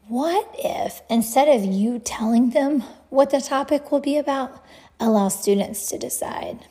What 0.07 0.54
if 0.59 1.00
instead 1.09 1.49
of 1.49 1.64
you 1.64 1.99
telling 1.99 2.50
them 2.50 2.83
what 3.09 3.30
the 3.30 3.40
topic 3.40 3.90
will 3.90 4.00
be 4.00 4.18
about, 4.18 4.62
allow 5.00 5.28
students 5.28 5.87
to 5.88 5.99
decide? 5.99 6.66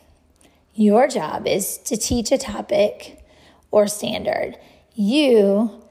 Your 0.75 1.07
job 1.07 1.47
is 1.47 1.79
to 1.79 1.97
teach 1.97 2.31
a 2.31 2.37
topic 2.37 3.23
or 3.71 3.87
standard 3.87 4.57
you 4.97 5.83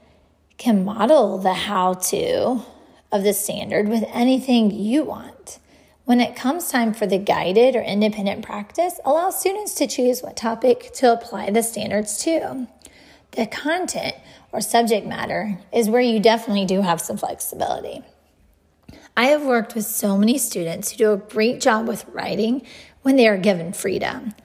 can 0.57 0.83
model 0.83 1.37
the 1.37 1.53
how 1.53 1.93
to 1.93 2.61
of 3.09 3.23
the 3.23 3.33
standard 3.33 3.87
with 3.87 4.03
anything 4.11 4.69
you 4.69 5.05
want. 5.05 5.59
When 6.03 6.19
it 6.19 6.35
comes 6.35 6.69
time 6.69 6.93
for 6.93 7.07
the 7.07 7.17
guided 7.17 7.77
or 7.77 7.81
independent 7.81 8.43
practice, 8.43 8.99
allow 9.05 9.29
students 9.29 9.75
to 9.75 9.87
choose 9.87 10.21
what 10.21 10.35
topic 10.35 10.91
to 10.95 11.13
apply 11.13 11.51
the 11.51 11.63
standards 11.63 12.17
to. 12.23 12.67
The 13.31 13.45
content 13.47 14.15
or 14.51 14.59
subject 14.59 15.07
matter 15.07 15.57
is 15.71 15.89
where 15.89 16.01
you 16.01 16.19
definitely 16.19 16.65
do 16.65 16.81
have 16.81 16.99
some 16.99 17.15
flexibility. 17.15 18.03
I 19.15 19.27
have 19.27 19.45
worked 19.45 19.73
with 19.73 19.85
so 19.85 20.17
many 20.17 20.37
students 20.37 20.91
who 20.91 20.97
do 20.97 21.13
a 21.13 21.17
great 21.17 21.61
job 21.61 21.87
with 21.87 22.05
writing 22.09 22.65
when 23.03 23.15
they 23.15 23.27
are 23.29 23.37
given 23.37 23.71
freedom. 23.71 24.35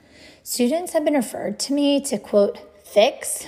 Students 0.44 0.92
have 0.92 1.04
been 1.04 1.14
referred 1.14 1.58
to 1.60 1.72
me 1.72 2.00
to 2.02 2.16
quote, 2.18 2.60
fix 2.86 3.46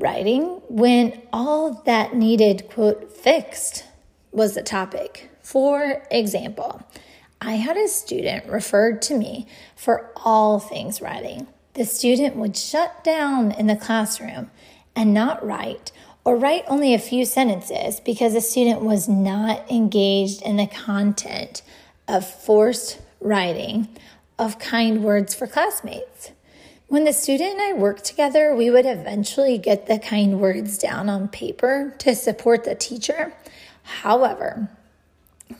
writing 0.00 0.62
when 0.68 1.20
all 1.32 1.82
that 1.84 2.14
needed, 2.14 2.68
quote, 2.70 3.12
fixed 3.12 3.84
was 4.32 4.54
the 4.54 4.62
topic. 4.62 5.30
For 5.42 6.02
example, 6.10 6.82
I 7.40 7.54
had 7.54 7.76
a 7.76 7.88
student 7.88 8.46
referred 8.46 9.02
to 9.02 9.14
me 9.16 9.46
for 9.76 10.10
all 10.16 10.58
things 10.58 11.00
writing. 11.00 11.46
The 11.74 11.84
student 11.84 12.36
would 12.36 12.56
shut 12.56 13.04
down 13.04 13.52
in 13.52 13.66
the 13.66 13.76
classroom 13.76 14.50
and 14.96 15.14
not 15.14 15.44
write, 15.44 15.92
or 16.24 16.36
write 16.36 16.64
only 16.66 16.92
a 16.92 16.98
few 16.98 17.24
sentences 17.24 18.00
because 18.00 18.34
the 18.34 18.40
student 18.40 18.82
was 18.82 19.08
not 19.08 19.70
engaged 19.70 20.42
in 20.42 20.56
the 20.56 20.66
content 20.66 21.62
of 22.08 22.28
forced 22.28 23.00
writing 23.20 23.88
of 24.38 24.58
kind 24.58 25.04
words 25.04 25.34
for 25.34 25.46
classmates. 25.46 26.32
When 26.90 27.04
the 27.04 27.12
student 27.12 27.52
and 27.52 27.60
I 27.60 27.72
worked 27.74 28.04
together, 28.04 28.52
we 28.52 28.68
would 28.68 28.84
eventually 28.84 29.58
get 29.58 29.86
the 29.86 30.00
kind 30.00 30.40
words 30.40 30.76
down 30.76 31.08
on 31.08 31.28
paper 31.28 31.94
to 31.98 32.16
support 32.16 32.64
the 32.64 32.74
teacher. 32.74 33.32
However, 33.84 34.68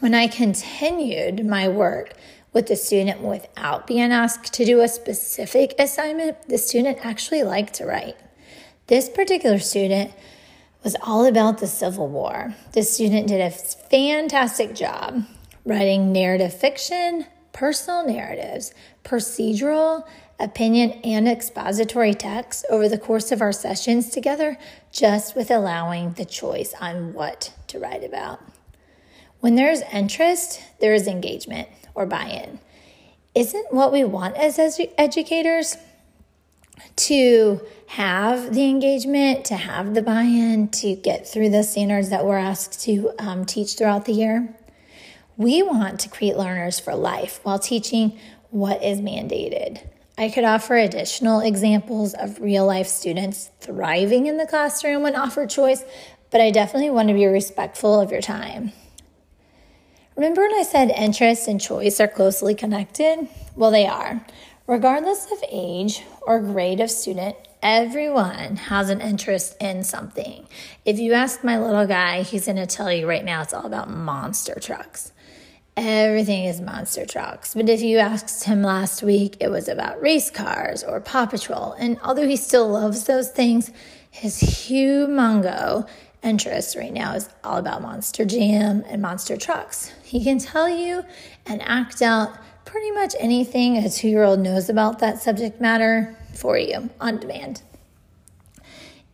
when 0.01 0.13
I 0.13 0.27
continued 0.27 1.47
my 1.47 1.69
work 1.69 2.15
with 2.53 2.67
the 2.67 2.75
student 2.75 3.21
without 3.21 3.87
being 3.87 4.11
asked 4.11 4.53
to 4.55 4.65
do 4.65 4.81
a 4.81 4.89
specific 4.89 5.73
assignment, 5.79 6.49
the 6.49 6.59
student 6.59 7.07
actually 7.07 7.45
liked 7.45 7.75
to 7.75 7.87
write. 7.87 8.17
This 8.89 9.09
particular 9.09 9.61
student 9.61 10.11
was 10.83 10.97
all 11.01 11.27
about 11.27 11.59
the 11.59 11.69
Civil 11.69 12.09
War. 12.09 12.57
The 12.73 12.83
student 12.83 13.29
did 13.29 13.41
a 13.41 13.51
fantastic 13.53 14.75
job 14.75 15.23
writing 15.65 16.11
narrative 16.11 16.55
fiction, 16.55 17.27
personal 17.53 18.05
narratives, 18.05 18.75
procedural, 19.05 20.09
opinion, 20.41 20.93
and 21.05 21.29
expository 21.29 22.15
text 22.15 22.65
over 22.71 22.89
the 22.89 22.99
course 22.99 23.31
of 23.31 23.41
our 23.41 23.53
sessions 23.53 24.11
together, 24.11 24.59
just 24.91 25.37
with 25.37 25.51
allowing 25.51 26.15
the 26.15 26.25
choice 26.25 26.75
on 26.81 27.13
what 27.13 27.53
to 27.69 27.79
write 27.79 28.03
about. 28.03 28.41
When 29.41 29.55
there's 29.55 29.83
interest, 29.93 30.61
there 30.81 30.95
is 30.95 31.07
engagement 31.07 31.69
or 31.95 32.07
buy 32.07 32.27
in. 32.27 32.61
Isn't 33.35 33.73
what 33.73 33.93
we 33.93 34.05
want 34.05 34.37
as 34.37 34.59
edu- 34.59 34.93
educators 34.99 35.77
to 36.97 37.61
have 37.89 38.55
the 38.55 38.65
engagement, 38.65 39.45
to 39.47 39.57
have 39.57 39.95
the 39.95 40.03
buy 40.03 40.23
in, 40.23 40.69
to 40.69 40.95
get 40.95 41.27
through 41.27 41.51
the 41.51 41.63
standards 41.63 42.11
that 42.11 42.25
we're 42.25 42.39
asked 42.39 42.81
to 42.83 43.13
um, 43.19 43.45
teach 43.45 43.75
throughout 43.75 44.05
the 44.05 44.13
year? 44.13 44.55
We 45.37 45.63
want 45.63 46.01
to 46.01 46.09
create 46.09 46.37
learners 46.37 46.79
for 46.79 46.95
life 46.95 47.41
while 47.43 47.59
teaching 47.59 48.19
what 48.51 48.83
is 48.83 49.01
mandated. 49.01 49.81
I 50.21 50.29
could 50.29 50.45
offer 50.45 50.77
additional 50.77 51.41
examples 51.41 52.13
of 52.13 52.43
real 52.43 52.67
life 52.67 52.87
students 52.87 53.51
thriving 53.59 54.27
in 54.27 54.37
the 54.37 54.47
classroom 54.47 55.03
when 55.03 55.17
offered 55.17 55.49
choice, 55.49 55.83
but 56.31 56.43
I 56.43 56.51
definitely 56.51 56.91
want 56.91 57.09
to 57.09 57.15
be 57.15 57.25
respectful 57.25 57.99
of 57.99 58.13
your 58.13 58.21
time. 58.21 58.73
Remember 60.17 60.43
when 60.43 60.53
I 60.57 60.63
said 60.63 60.91
interest 60.91 61.49
and 61.49 61.59
choice 61.59 62.01
are 62.01 62.07
closely 62.07 62.55
connected? 62.55 63.29
Well, 63.57 63.71
they 63.71 63.87
are. 63.87 64.27
Regardless 64.67 65.33
of 65.33 65.43
age 65.51 66.03
or 66.21 66.39
grade 66.39 66.81
of 66.81 66.91
student, 66.91 67.37
Everyone 67.63 68.57
has 68.57 68.89
an 68.89 69.03
interest 69.03 69.55
in 69.61 69.85
something. 69.85 70.49
If 70.87 70.99
you 70.99 71.13
ask 71.13 71.45
my 71.45 71.59
little 71.59 71.87
guy, 71.87 72.23
he's 72.23 72.47
going 72.47 72.57
to 72.57 72.65
tell 72.65 72.91
you 72.91 73.07
right 73.07 73.23
now 73.23 73.43
it's 73.43 73.53
all 73.53 73.67
about 73.67 73.91
monster 73.91 74.59
trucks. 74.59 75.13
Everything 75.83 76.45
is 76.45 76.61
monster 76.61 77.07
trucks. 77.07 77.55
But 77.55 77.71
if 77.71 77.81
you 77.81 77.97
asked 77.97 78.45
him 78.45 78.63
last 78.63 79.03
week, 79.03 79.39
it 79.41 79.49
was 79.49 79.67
about 79.67 80.03
race 80.03 80.31
cars 80.31 80.85
or 80.85 81.01
Paw 81.01 81.25
Patrol. 81.25 81.73
And 81.73 81.99
although 82.05 82.29
he 82.29 82.37
still 82.37 82.69
loves 82.69 83.05
those 83.05 83.31
things, 83.31 83.71
his 84.11 84.43
humongo 84.43 85.89
interest 86.23 86.77
right 86.77 86.93
now 86.93 87.15
is 87.15 87.31
all 87.43 87.57
about 87.57 87.81
Monster 87.81 88.27
Jam 88.27 88.85
and 88.89 89.01
monster 89.01 89.39
trucks. 89.39 89.91
He 90.05 90.23
can 90.23 90.39
tell 90.39 90.69
you 90.69 91.03
and 91.47 91.63
act 91.63 92.03
out 92.03 92.37
pretty 92.67 92.91
much 92.91 93.15
anything 93.19 93.79
a 93.79 93.89
two 93.89 94.09
year 94.09 94.25
old 94.25 94.41
knows 94.41 94.69
about 94.69 94.99
that 94.99 95.23
subject 95.23 95.63
matter 95.63 96.15
for 96.35 96.59
you 96.59 96.91
on 97.01 97.21
demand. 97.21 97.63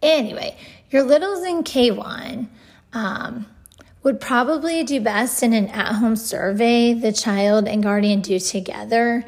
Anyway, 0.02 0.56
your 0.90 1.04
littles 1.04 1.44
in 1.44 1.62
K1 1.62 2.48
um, 2.92 3.46
would 4.06 4.20
probably 4.20 4.84
do 4.84 5.00
best 5.00 5.42
in 5.42 5.52
an 5.52 5.66
at 5.66 5.96
home 5.96 6.14
survey 6.14 6.94
the 6.94 7.10
child 7.10 7.66
and 7.66 7.82
guardian 7.82 8.20
do 8.20 8.38
together. 8.38 9.24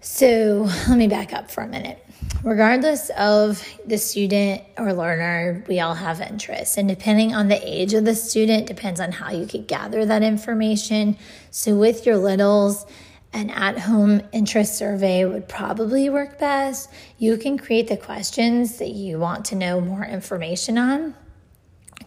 So 0.00 0.68
let 0.88 0.98
me 0.98 1.06
back 1.06 1.32
up 1.32 1.48
for 1.48 1.62
a 1.62 1.68
minute 1.68 2.04
regardless 2.42 3.10
of 3.10 3.64
the 3.86 3.96
student 3.96 4.62
or 4.76 4.92
learner, 4.92 5.64
we 5.68 5.78
all 5.78 5.94
have 5.94 6.20
interests. 6.20 6.76
And 6.76 6.88
depending 6.88 7.36
on 7.36 7.46
the 7.46 7.60
age 7.64 7.94
of 7.94 8.04
the 8.04 8.16
student, 8.16 8.66
depends 8.66 8.98
on 8.98 9.12
how 9.12 9.30
you 9.30 9.46
could 9.46 9.68
gather 9.68 10.04
that 10.04 10.24
information. 10.24 11.16
So, 11.52 11.76
with 11.76 12.04
your 12.04 12.16
littles, 12.16 12.84
an 13.32 13.50
at 13.50 13.78
home 13.78 14.22
interest 14.32 14.76
survey 14.76 15.24
would 15.24 15.48
probably 15.48 16.10
work 16.10 16.40
best. 16.40 16.90
You 17.16 17.36
can 17.36 17.58
create 17.58 17.86
the 17.86 17.96
questions 17.96 18.78
that 18.78 18.90
you 18.90 19.20
want 19.20 19.44
to 19.46 19.54
know 19.54 19.80
more 19.80 20.04
information 20.04 20.78
on 20.78 21.14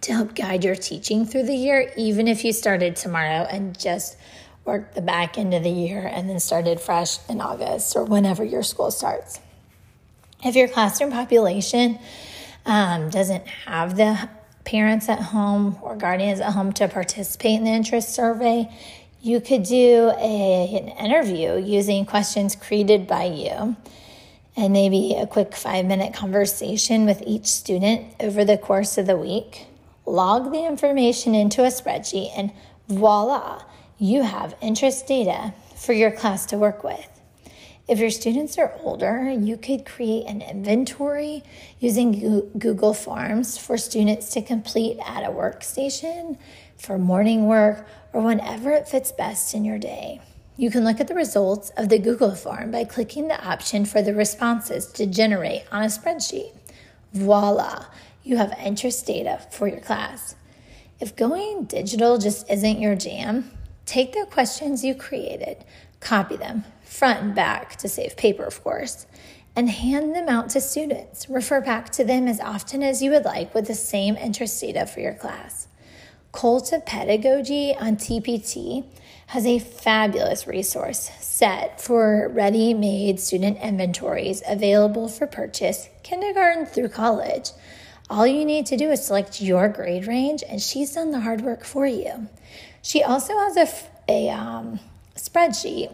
to 0.02 0.14
help 0.14 0.36
guide 0.36 0.64
your 0.64 0.76
teaching 0.76 1.26
through 1.26 1.44
the 1.44 1.56
year, 1.56 1.92
even 1.96 2.28
if 2.28 2.44
you 2.44 2.54
started 2.54 2.96
tomorrow 2.96 3.48
and 3.50 3.80
just 3.80 4.18
worked 4.66 4.96
the 4.96 5.02
back 5.02 5.38
end 5.38 5.54
of 5.54 5.64
the 5.64 5.70
year 5.70 6.06
and 6.06 6.30
then 6.30 6.40
started 6.40 6.80
fresh 6.80 7.18
in 7.28 7.42
August 7.42 7.96
or 7.96 8.04
whenever 8.04 8.44
your 8.44 8.64
school 8.64 8.92
starts. 8.92 9.40
If 10.44 10.56
your 10.56 10.68
classroom 10.68 11.12
population 11.12 12.00
um, 12.66 13.10
doesn't 13.10 13.48
have 13.48 13.96
the 13.96 14.30
parents 14.64 15.10
at 15.10 15.20
home 15.20 15.78
or 15.82 15.96
guardians 15.96 16.40
at 16.40 16.54
home 16.54 16.74
to 16.74 16.88
participate 16.88 17.58
in 17.58 17.64
the 17.64 17.72
interest 17.72 18.14
survey, 18.14 18.72
you 19.22 19.40
could 19.40 19.64
do 19.64 20.12
a, 20.18 20.78
an 20.78 20.88
interview 21.06 21.58
using 21.58 22.06
questions 22.06 22.56
created 22.56 23.08
by 23.08 23.26
you 23.26 23.76
and 24.56 24.74
maybe 24.74 25.16
a 25.16 25.28
quick 25.28 25.56
five 25.56 25.86
minute 25.86 26.14
conversation 26.14 27.06
with 27.06 27.22
each 27.26 27.48
student 27.48 28.14
over 28.20 28.44
the 28.44 28.58
course 28.58 28.98
of 28.98 29.06
the 29.06 29.18
week. 29.18 29.68
Log 30.12 30.52
the 30.52 30.66
information 30.66 31.34
into 31.34 31.64
a 31.64 31.68
spreadsheet, 31.68 32.34
and 32.36 32.52
voila, 32.90 33.64
you 33.98 34.24
have 34.24 34.58
interest 34.60 35.08
data 35.08 35.54
for 35.78 35.94
your 35.94 36.12
class 36.12 36.46
to 36.48 36.58
work 36.58 36.84
with. 36.84 37.08
If 37.88 37.98
your 37.98 38.10
students 38.10 38.58
are 38.58 38.74
older, 38.82 39.32
you 39.32 39.56
could 39.56 39.86
create 39.86 40.26
an 40.26 40.42
inventory 40.42 41.44
using 41.80 42.52
Google 42.60 42.94
Forms 42.94 43.58
for 43.58 43.78
students 43.78 44.32
to 44.32 44.42
complete 44.42 44.98
at 45.00 45.24
a 45.24 45.32
workstation, 45.32 46.38
for 46.78 46.98
morning 46.98 47.48
work, 47.48 47.88
or 48.12 48.22
whenever 48.22 48.72
it 48.72 48.90
fits 48.90 49.14
best 49.14 49.54
in 49.54 49.64
your 49.64 49.80
day. 49.80 50.20
You 50.58 50.70
can 50.70 50.84
look 50.84 51.00
at 51.00 51.08
the 51.08 51.16
results 51.16 51.72
of 51.78 51.88
the 51.88 52.00
Google 52.00 52.36
form 52.36 52.70
by 52.70 52.84
clicking 52.84 53.30
the 53.30 53.42
option 53.48 53.86
for 53.86 54.02
the 54.02 54.14
responses 54.14 54.88
to 54.88 55.06
generate 55.06 55.64
on 55.72 55.84
a 55.84 55.86
spreadsheet. 55.86 56.52
Voila, 57.14 57.86
you 58.24 58.38
have 58.38 58.58
interest 58.64 59.06
data 59.06 59.42
for 59.52 59.68
your 59.68 59.80
class. 59.80 60.36
If 61.00 61.16
going 61.16 61.64
digital 61.66 62.18
just 62.18 62.50
isn't 62.50 62.80
your 62.80 62.96
jam, 62.96 63.52
take 63.86 64.14
the 64.14 64.28
questions 64.30 64.84
you 64.84 64.94
created, 64.94 65.64
copy 66.00 66.38
them, 66.38 66.64
front 66.84 67.22
and 67.22 67.36
back 67.36 67.76
to 67.78 67.90
save 67.90 68.18
paper, 68.18 68.44
of 68.44 68.64
course, 68.64 69.08
and 69.56 69.70
hand 69.70 70.16
them 70.16 70.30
out 70.30 70.50
to 70.52 70.62
students. 70.62 71.30
Refer 71.30 71.62
back 71.62 71.90
to 71.92 72.04
them 72.04 72.28
as 72.28 72.40
often 72.40 72.84
as 72.84 73.02
you 73.02 73.12
would 73.12 73.26
like 73.26 73.54
with 73.54 73.68
the 73.68 73.76
same 73.76 74.16
interest 74.16 74.62
data 74.62 74.86
for 74.86 75.00
your 75.00 75.14
class. 75.14 75.68
Cult 76.32 76.72
of 76.72 76.86
Pedagogy 76.86 77.76
on 77.76 77.98
TPT 77.98 78.86
has 79.28 79.46
a 79.46 79.60
fabulous 79.60 80.48
resource 80.48 81.10
set 81.20 81.82
for 81.82 82.30
ready 82.30 82.74
made 82.74 83.20
student 83.20 83.58
inventories 83.60 84.42
available 84.48 85.08
for 85.08 85.28
purchase 85.28 85.90
kindergarten 86.04 86.66
through 86.66 86.90
college. 86.90 87.50
All 88.12 88.28
you 88.28 88.44
need 88.44 88.66
to 88.66 88.76
do 88.76 88.92
is 88.92 89.06
select 89.06 89.40
your 89.40 89.70
grade 89.70 90.06
range, 90.06 90.44
and 90.50 90.62
she's 90.62 90.96
done 90.96 91.12
the 91.12 91.22
hard 91.22 91.40
work 91.40 91.64
for 91.64 91.86
you. 91.88 92.28
She 92.82 93.02
also 93.02 93.40
has 93.40 93.56
a, 93.56 93.70
a 94.10 94.30
um, 94.30 94.82
spreadsheet 95.16 95.94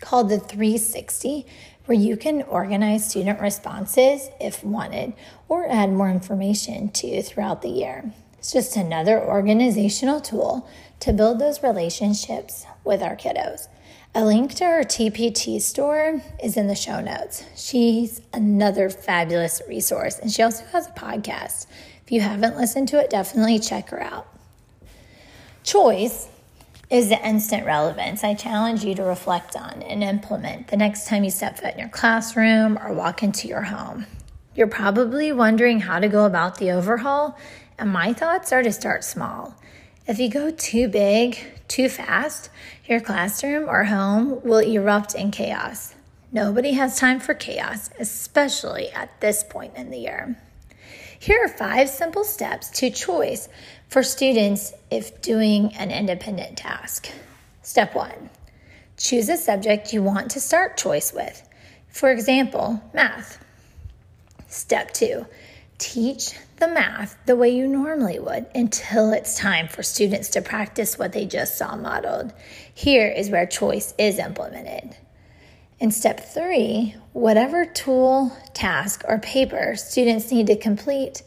called 0.00 0.28
the 0.28 0.38
360, 0.38 1.44
where 1.86 1.98
you 1.98 2.16
can 2.16 2.42
organize 2.42 3.10
student 3.10 3.40
responses 3.40 4.28
if 4.40 4.62
wanted 4.62 5.12
or 5.48 5.68
add 5.68 5.90
more 5.90 6.08
information 6.08 6.88
to 6.90 7.20
throughout 7.20 7.62
the 7.62 7.68
year. 7.68 8.12
It's 8.38 8.52
just 8.52 8.76
another 8.76 9.20
organizational 9.20 10.20
tool 10.20 10.68
to 11.00 11.12
build 11.12 11.40
those 11.40 11.64
relationships 11.64 12.64
with 12.84 13.02
our 13.02 13.16
kiddos. 13.16 13.66
A 14.14 14.24
link 14.24 14.54
to 14.54 14.64
her 14.64 14.82
TPT 14.82 15.60
store 15.60 16.22
is 16.42 16.56
in 16.56 16.66
the 16.66 16.74
show 16.74 17.00
notes. 17.00 17.44
She's 17.54 18.22
another 18.32 18.88
fabulous 18.88 19.60
resource, 19.68 20.18
and 20.18 20.32
she 20.32 20.42
also 20.42 20.64
has 20.72 20.88
a 20.88 20.92
podcast. 20.92 21.66
If 22.04 22.10
you 22.10 22.22
haven't 22.22 22.56
listened 22.56 22.88
to 22.88 22.98
it, 22.98 23.10
definitely 23.10 23.58
check 23.58 23.90
her 23.90 24.02
out. 24.02 24.26
Choice 25.62 26.28
is 26.88 27.10
the 27.10 27.26
instant 27.26 27.66
relevance 27.66 28.24
I 28.24 28.32
challenge 28.32 28.82
you 28.82 28.94
to 28.94 29.02
reflect 29.02 29.54
on 29.54 29.82
and 29.82 30.02
implement 30.02 30.68
the 30.68 30.78
next 30.78 31.06
time 31.06 31.22
you 31.22 31.30
step 31.30 31.58
foot 31.58 31.74
in 31.74 31.78
your 31.78 31.90
classroom 31.90 32.78
or 32.78 32.94
walk 32.94 33.22
into 33.22 33.46
your 33.46 33.62
home. 33.62 34.06
You're 34.54 34.68
probably 34.68 35.30
wondering 35.32 35.80
how 35.80 35.98
to 35.98 36.08
go 36.08 36.24
about 36.24 36.56
the 36.56 36.70
overhaul, 36.70 37.38
and 37.78 37.92
my 37.92 38.14
thoughts 38.14 38.52
are 38.52 38.62
to 38.62 38.72
start 38.72 39.04
small. 39.04 39.54
If 40.06 40.18
you 40.18 40.30
go 40.30 40.50
too 40.50 40.88
big, 40.88 41.38
too 41.68 41.88
fast, 41.88 42.50
your 42.86 43.00
classroom 43.00 43.68
or 43.68 43.84
home 43.84 44.40
will 44.42 44.58
erupt 44.58 45.14
in 45.14 45.30
chaos. 45.30 45.94
Nobody 46.32 46.72
has 46.72 46.98
time 46.98 47.20
for 47.20 47.34
chaos, 47.34 47.90
especially 47.98 48.90
at 48.90 49.20
this 49.20 49.44
point 49.44 49.76
in 49.76 49.90
the 49.90 49.98
year. 49.98 50.36
Here 51.18 51.44
are 51.44 51.48
five 51.48 51.88
simple 51.88 52.24
steps 52.24 52.70
to 52.78 52.90
choice 52.90 53.48
for 53.88 54.02
students 54.02 54.72
if 54.90 55.20
doing 55.22 55.74
an 55.74 55.90
independent 55.90 56.56
task. 56.58 57.10
Step 57.62 57.94
one 57.94 58.30
choose 58.96 59.28
a 59.28 59.36
subject 59.36 59.92
you 59.92 60.02
want 60.02 60.30
to 60.32 60.40
start 60.40 60.76
choice 60.76 61.12
with. 61.12 61.48
For 61.88 62.10
example, 62.10 62.82
math. 62.92 63.42
Step 64.48 64.92
two 64.92 65.26
teach 65.78 66.34
the 66.56 66.68
math 66.68 67.16
the 67.26 67.36
way 67.36 67.50
you 67.50 67.66
normally 67.66 68.18
would 68.18 68.46
until 68.54 69.12
it's 69.12 69.38
time 69.38 69.68
for 69.68 69.82
students 69.82 70.28
to 70.30 70.42
practice 70.42 70.98
what 70.98 71.12
they 71.12 71.24
just 71.24 71.56
saw 71.56 71.76
modeled. 71.76 72.32
Here 72.74 73.08
is 73.08 73.30
where 73.30 73.46
choice 73.46 73.94
is 73.96 74.18
implemented. 74.18 74.96
In 75.78 75.92
step 75.92 76.20
three, 76.20 76.96
whatever 77.12 77.64
tool, 77.64 78.36
task, 78.52 79.04
or 79.06 79.18
paper 79.18 79.76
students 79.76 80.32
need 80.32 80.48
to 80.48 80.56
complete, 80.56 81.22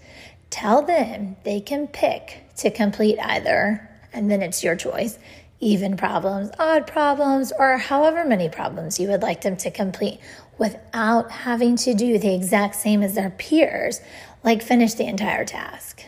tell 0.50 0.82
them 0.82 1.38
they 1.46 1.62
can 1.62 1.88
pick 1.88 2.44
to 2.58 2.70
complete 2.70 3.18
either, 3.20 3.90
and 4.12 4.30
then 4.30 4.42
it's 4.42 4.64
your 4.64 4.76
choice 4.76 5.18
even 5.62 5.96
problems, 5.96 6.50
odd 6.58 6.88
problems, 6.88 7.54
or 7.58 7.78
however 7.78 8.26
many 8.26 8.50
problems 8.50 9.00
you 9.00 9.08
would 9.08 9.22
like 9.22 9.42
them 9.42 9.56
to 9.56 9.70
complete 9.70 10.20
without 10.58 11.32
having 11.32 11.76
to 11.76 11.94
do 11.94 12.18
the 12.18 12.34
exact 12.34 12.76
same 12.76 13.04
as 13.04 13.14
their 13.14 13.30
peers, 13.30 14.02
like 14.44 14.62
finish 14.62 14.94
the 14.94 15.06
entire 15.06 15.46
task. 15.46 16.04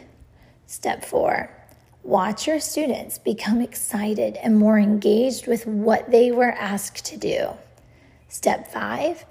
Step 0.65 1.05
four, 1.05 1.49
watch 2.03 2.47
your 2.47 2.59
students 2.59 3.17
become 3.17 3.61
excited 3.61 4.35
and 4.37 4.57
more 4.57 4.79
engaged 4.79 5.47
with 5.47 5.65
what 5.67 6.09
they 6.11 6.31
were 6.31 6.51
asked 6.51 7.05
to 7.05 7.17
do. 7.17 7.49
Step 8.27 8.71
five, 8.71 9.25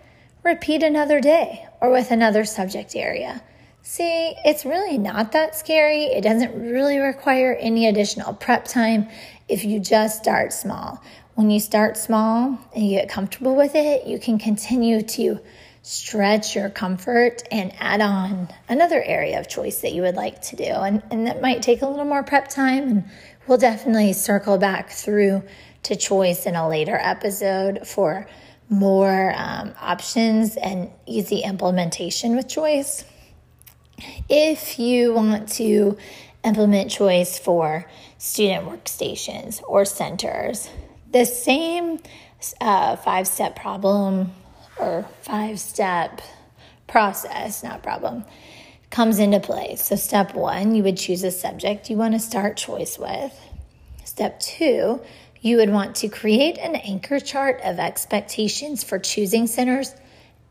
repeat 0.44 0.82
another 0.82 1.20
day 1.20 1.66
or 1.80 1.90
with 1.90 2.10
another 2.10 2.44
subject 2.44 2.94
area. 2.94 3.42
See, 3.84 4.34
it's 4.44 4.64
really 4.64 4.96
not 4.96 5.32
that 5.32 5.56
scary. 5.56 6.04
It 6.04 6.22
doesn't 6.22 6.54
really 6.54 6.98
require 6.98 7.56
any 7.58 7.88
additional 7.88 8.32
prep 8.32 8.64
time 8.66 9.08
if 9.48 9.64
you 9.64 9.80
just 9.80 10.22
start 10.22 10.52
small. 10.52 11.02
When 11.34 11.50
you 11.50 11.58
start 11.58 11.96
small 11.96 12.58
and 12.76 12.86
you 12.86 13.00
get 13.00 13.08
comfortable 13.08 13.56
with 13.56 13.74
it, 13.74 14.06
you 14.06 14.20
can 14.20 14.38
continue 14.38 15.02
to 15.02 15.40
stretch 15.82 16.54
your 16.54 16.70
comfort 16.70 17.42
and 17.50 17.72
add 17.78 18.00
on 18.00 18.48
another 18.68 19.02
area 19.02 19.38
of 19.40 19.48
choice 19.48 19.80
that 19.80 19.92
you 19.92 20.02
would 20.02 20.14
like 20.14 20.40
to 20.40 20.56
do. 20.56 20.64
And, 20.64 21.02
and 21.10 21.26
that 21.26 21.42
might 21.42 21.60
take 21.60 21.82
a 21.82 21.86
little 21.88 22.04
more 22.04 22.22
prep 22.22 22.48
time, 22.48 22.88
and 22.88 23.04
we'll 23.46 23.58
definitely 23.58 24.12
circle 24.12 24.58
back 24.58 24.90
through 24.90 25.42
to 25.82 25.96
choice 25.96 26.46
in 26.46 26.54
a 26.54 26.68
later 26.68 26.96
episode 26.96 27.86
for 27.86 28.28
more 28.68 29.34
um, 29.36 29.74
options 29.80 30.56
and 30.56 30.90
easy 31.04 31.40
implementation 31.40 32.36
with 32.36 32.48
choice. 32.48 33.04
If 34.28 34.78
you 34.78 35.12
want 35.12 35.48
to 35.54 35.98
implement 36.44 36.90
choice 36.90 37.38
for 37.38 37.86
student 38.18 38.66
workstations 38.66 39.60
or 39.66 39.84
centers, 39.84 40.68
the 41.10 41.24
same 41.24 41.98
uh, 42.60 42.96
five 42.96 43.26
step 43.26 43.56
problem 43.56 44.32
or 44.82 45.06
five 45.22 45.60
step 45.60 46.20
process, 46.86 47.62
not 47.62 47.82
problem, 47.82 48.24
comes 48.90 49.18
into 49.18 49.40
play. 49.40 49.76
So, 49.76 49.96
step 49.96 50.34
one, 50.34 50.74
you 50.74 50.82
would 50.82 50.96
choose 50.96 51.24
a 51.24 51.30
subject 51.30 51.88
you 51.88 51.96
want 51.96 52.14
to 52.14 52.20
start 52.20 52.56
choice 52.56 52.98
with. 52.98 53.38
Step 54.04 54.40
two, 54.40 55.00
you 55.40 55.56
would 55.56 55.70
want 55.70 55.96
to 55.96 56.08
create 56.08 56.58
an 56.58 56.76
anchor 56.76 57.18
chart 57.18 57.60
of 57.64 57.78
expectations 57.78 58.84
for 58.84 58.98
choosing 58.98 59.46
centers. 59.46 59.94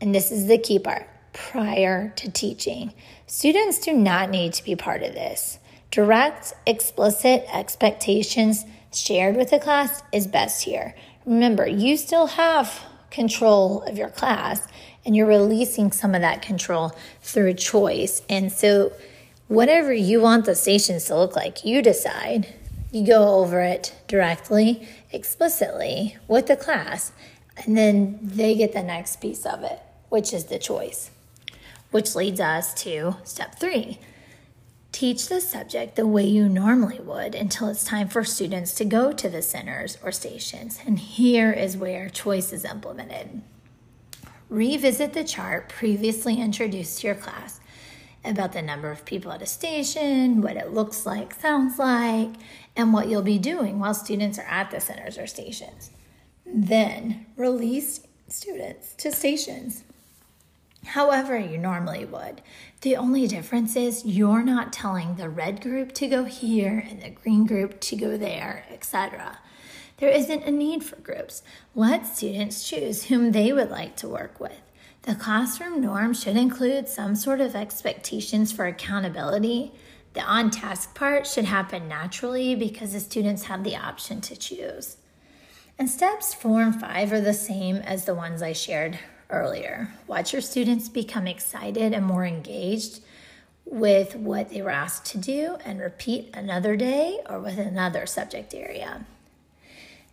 And 0.00 0.14
this 0.14 0.32
is 0.32 0.46
the 0.46 0.58
key 0.58 0.78
part 0.78 1.08
prior 1.32 2.12
to 2.16 2.30
teaching. 2.30 2.92
Students 3.26 3.78
do 3.78 3.92
not 3.92 4.30
need 4.30 4.52
to 4.54 4.64
be 4.64 4.74
part 4.74 5.02
of 5.02 5.14
this. 5.14 5.58
Direct, 5.90 6.54
explicit 6.66 7.46
expectations 7.52 8.64
shared 8.92 9.36
with 9.36 9.50
the 9.50 9.58
class 9.58 10.02
is 10.12 10.26
best 10.26 10.64
here. 10.64 10.94
Remember, 11.24 11.66
you 11.66 11.96
still 11.96 12.26
have 12.26 12.82
control 13.12 13.82
of 13.82 13.96
your 13.96 14.08
class 14.08 14.66
and 15.04 15.14
you're 15.14 15.26
releasing 15.26 15.92
some 15.92 16.14
of 16.14 16.20
that 16.22 16.42
control 16.42 16.92
through 17.20 17.54
choice. 17.54 18.22
And 18.28 18.50
so, 18.50 18.92
whatever 19.48 19.92
you 19.92 20.20
want 20.20 20.46
the 20.46 20.54
stations 20.54 21.04
to 21.06 21.16
look 21.16 21.36
like, 21.36 21.64
you 21.64 21.82
decide. 21.82 22.54
You 22.90 23.06
go 23.06 23.36
over 23.36 23.60
it 23.62 23.94
directly, 24.06 24.86
explicitly 25.12 26.16
with 26.28 26.46
the 26.46 26.56
class, 26.56 27.12
and 27.64 27.76
then 27.76 28.18
they 28.22 28.54
get 28.54 28.74
the 28.74 28.82
next 28.82 29.20
piece 29.20 29.46
of 29.46 29.62
it, 29.62 29.80
which 30.10 30.32
is 30.32 30.44
the 30.44 30.58
choice. 30.58 31.10
Which 31.90 32.14
leads 32.14 32.40
us 32.40 32.74
to 32.82 33.16
step 33.24 33.58
three 33.58 33.98
Teach 34.92 35.28
the 35.28 35.40
subject 35.40 35.96
the 35.96 36.06
way 36.06 36.24
you 36.24 36.50
normally 36.50 37.00
would 37.00 37.34
until 37.34 37.68
it's 37.68 37.82
time 37.82 38.08
for 38.08 38.24
students 38.24 38.74
to 38.74 38.84
go 38.84 39.10
to 39.10 39.30
the 39.30 39.40
centers 39.40 39.96
or 40.02 40.12
stations. 40.12 40.78
And 40.86 40.98
here 40.98 41.50
is 41.50 41.78
where 41.78 42.10
choice 42.10 42.52
is 42.52 42.66
implemented. 42.66 43.40
Revisit 44.50 45.14
the 45.14 45.24
chart 45.24 45.70
previously 45.70 46.38
introduced 46.38 47.00
to 47.00 47.06
your 47.06 47.16
class 47.16 47.58
about 48.22 48.52
the 48.52 48.60
number 48.60 48.90
of 48.90 49.06
people 49.06 49.32
at 49.32 49.40
a 49.40 49.46
station, 49.46 50.42
what 50.42 50.58
it 50.58 50.74
looks 50.74 51.06
like, 51.06 51.34
sounds 51.34 51.78
like, 51.78 52.30
and 52.76 52.92
what 52.92 53.08
you'll 53.08 53.22
be 53.22 53.38
doing 53.38 53.80
while 53.80 53.94
students 53.94 54.38
are 54.38 54.46
at 54.46 54.70
the 54.70 54.78
centers 54.78 55.16
or 55.16 55.26
stations. 55.26 55.90
Then 56.44 57.26
release 57.36 58.06
students 58.28 58.94
to 58.96 59.10
stations 59.10 59.84
however 60.84 61.38
you 61.38 61.58
normally 61.58 62.04
would. 62.04 62.42
The 62.80 62.96
only 62.96 63.26
difference 63.26 63.76
is 63.76 64.04
you're 64.04 64.42
not 64.42 64.72
telling 64.72 65.14
the 65.14 65.28
red 65.28 65.60
group 65.60 65.92
to 65.94 66.08
go 66.08 66.24
here 66.24 66.84
and 66.88 67.00
the 67.00 67.10
green 67.10 67.46
group 67.46 67.80
to 67.80 67.96
go 67.96 68.16
there, 68.16 68.64
etc. 68.70 69.38
There 69.98 70.10
isn't 70.10 70.44
a 70.44 70.50
need 70.50 70.82
for 70.82 70.96
groups. 70.96 71.42
Let 71.74 72.06
students 72.06 72.68
choose 72.68 73.04
whom 73.04 73.32
they 73.32 73.52
would 73.52 73.70
like 73.70 73.96
to 73.96 74.08
work 74.08 74.40
with. 74.40 74.60
The 75.02 75.14
classroom 75.14 75.80
norm 75.80 76.14
should 76.14 76.36
include 76.36 76.88
some 76.88 77.14
sort 77.14 77.40
of 77.40 77.54
expectations 77.54 78.52
for 78.52 78.66
accountability. 78.66 79.72
The 80.14 80.22
on 80.22 80.50
task 80.50 80.94
part 80.94 81.26
should 81.26 81.44
happen 81.44 81.88
naturally 81.88 82.54
because 82.54 82.92
the 82.92 83.00
students 83.00 83.44
have 83.44 83.64
the 83.64 83.76
option 83.76 84.20
to 84.22 84.36
choose. 84.36 84.96
And 85.78 85.88
steps 85.88 86.34
four 86.34 86.62
and 86.62 86.78
five 86.78 87.12
are 87.12 87.20
the 87.20 87.32
same 87.32 87.76
as 87.76 88.04
the 88.04 88.14
ones 88.14 88.42
I 88.42 88.52
shared 88.52 88.98
earlier. 89.32 89.92
Watch 90.06 90.32
your 90.32 90.42
students 90.42 90.88
become 90.88 91.26
excited 91.26 91.92
and 91.92 92.04
more 92.04 92.24
engaged 92.24 93.00
with 93.64 94.14
what 94.14 94.50
they 94.50 94.60
were 94.62 94.70
asked 94.70 95.06
to 95.06 95.18
do 95.18 95.56
and 95.64 95.80
repeat 95.80 96.30
another 96.34 96.76
day 96.76 97.20
or 97.28 97.40
with 97.40 97.58
another 97.58 98.06
subject 98.06 98.54
area. 98.54 99.04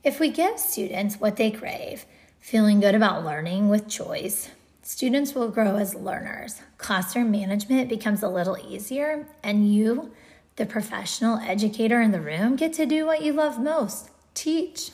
If 0.03 0.19
we 0.19 0.29
give 0.29 0.57
students 0.59 1.19
what 1.19 1.35
they 1.35 1.51
crave, 1.51 2.05
feeling 2.39 2.79
good 2.79 2.95
about 2.95 3.25
learning 3.25 3.69
with 3.69 3.89
choice, 3.89 4.49
students 4.81 5.35
will 5.35 5.49
grow 5.49 5.75
as 5.75 5.93
learners. 5.93 6.61
Classroom 6.77 7.31
management 7.31 7.89
becomes 7.89 8.23
a 8.23 8.29
little 8.29 8.57
easier, 8.57 9.27
and 9.43 9.73
you, 9.73 10.11
the 10.55 10.65
professional 10.65 11.37
educator 11.39 12.01
in 12.01 12.11
the 12.11 12.21
room, 12.21 12.55
get 12.55 12.73
to 12.73 12.85
do 12.85 13.05
what 13.05 13.21
you 13.21 13.33
love 13.33 13.61
most 13.61 14.09
teach. 14.33 14.91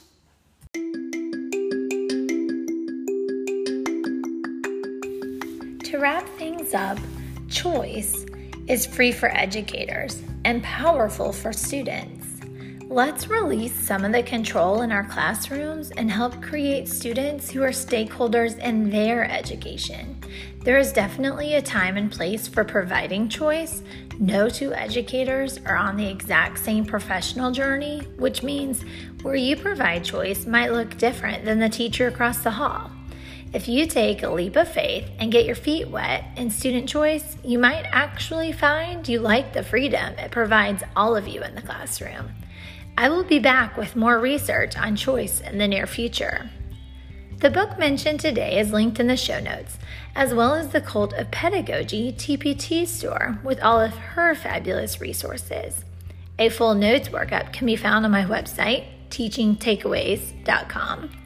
To 5.95 6.01
wrap 6.01 6.27
things 6.37 6.73
up, 6.73 6.97
choice 7.49 8.25
is 8.67 8.85
free 8.85 9.13
for 9.13 9.29
educators 9.33 10.21
and 10.43 10.61
powerful 10.61 11.31
for 11.31 11.53
students. 11.53 12.41
Let's 12.89 13.29
release 13.29 13.73
some 13.73 14.03
of 14.03 14.11
the 14.11 14.21
control 14.21 14.81
in 14.81 14.91
our 14.91 15.05
classrooms 15.05 15.91
and 15.91 16.11
help 16.11 16.41
create 16.41 16.89
students 16.89 17.49
who 17.49 17.63
are 17.63 17.69
stakeholders 17.69 18.59
in 18.59 18.89
their 18.89 19.23
education. 19.23 20.19
There 20.65 20.77
is 20.77 20.91
definitely 20.91 21.53
a 21.53 21.61
time 21.61 21.95
and 21.95 22.11
place 22.11 22.45
for 22.45 22.65
providing 22.65 23.29
choice. 23.29 23.81
No 24.19 24.49
two 24.49 24.73
educators 24.73 25.61
are 25.65 25.77
on 25.77 25.95
the 25.95 26.09
exact 26.09 26.59
same 26.59 26.83
professional 26.83 27.51
journey, 27.51 28.01
which 28.17 28.43
means 28.43 28.83
where 29.21 29.35
you 29.35 29.55
provide 29.55 30.03
choice 30.03 30.45
might 30.45 30.73
look 30.73 30.97
different 30.97 31.45
than 31.45 31.59
the 31.59 31.69
teacher 31.69 32.07
across 32.07 32.39
the 32.39 32.51
hall. 32.51 32.91
If 33.55 33.67
you 33.69 33.87
take 33.87 34.21
a 34.21 34.29
leap 34.29 34.57
of 34.57 34.67
faith 34.67 35.09
and 35.17 35.31
get 35.31 35.45
your 35.45 35.55
feet 35.55 35.87
wet 35.87 36.25
in 36.35 36.51
student 36.51 36.89
choice, 36.89 37.37
you 37.41 37.57
might 37.57 37.85
actually 37.89 38.51
find 38.51 39.07
you 39.07 39.21
like 39.21 39.53
the 39.53 39.63
freedom 39.63 40.13
it 40.15 40.29
provides 40.29 40.83
all 40.93 41.15
of 41.15 41.25
you 41.25 41.41
in 41.41 41.55
the 41.55 41.61
classroom. 41.61 42.33
I 42.97 43.07
will 43.07 43.23
be 43.23 43.39
back 43.39 43.77
with 43.77 43.95
more 43.95 44.19
research 44.19 44.77
on 44.77 44.97
choice 44.97 45.39
in 45.39 45.57
the 45.57 45.69
near 45.69 45.87
future. 45.87 46.49
The 47.37 47.49
book 47.49 47.79
mentioned 47.79 48.19
today 48.19 48.59
is 48.59 48.73
linked 48.73 48.99
in 48.99 49.07
the 49.07 49.15
show 49.15 49.39
notes, 49.39 49.77
as 50.15 50.33
well 50.33 50.53
as 50.53 50.73
the 50.73 50.81
Cult 50.81 51.13
of 51.13 51.31
Pedagogy 51.31 52.11
TPT 52.11 52.85
store 52.85 53.39
with 53.41 53.63
all 53.63 53.79
of 53.79 53.95
her 53.95 54.35
fabulous 54.35 54.99
resources. 54.99 55.85
A 56.37 56.49
full 56.49 56.75
notes 56.75 57.07
workup 57.07 57.53
can 57.53 57.67
be 57.67 57.77
found 57.77 58.03
on 58.03 58.11
my 58.11 58.25
website, 58.25 58.87
teachingtakeaways.com. 59.11 61.24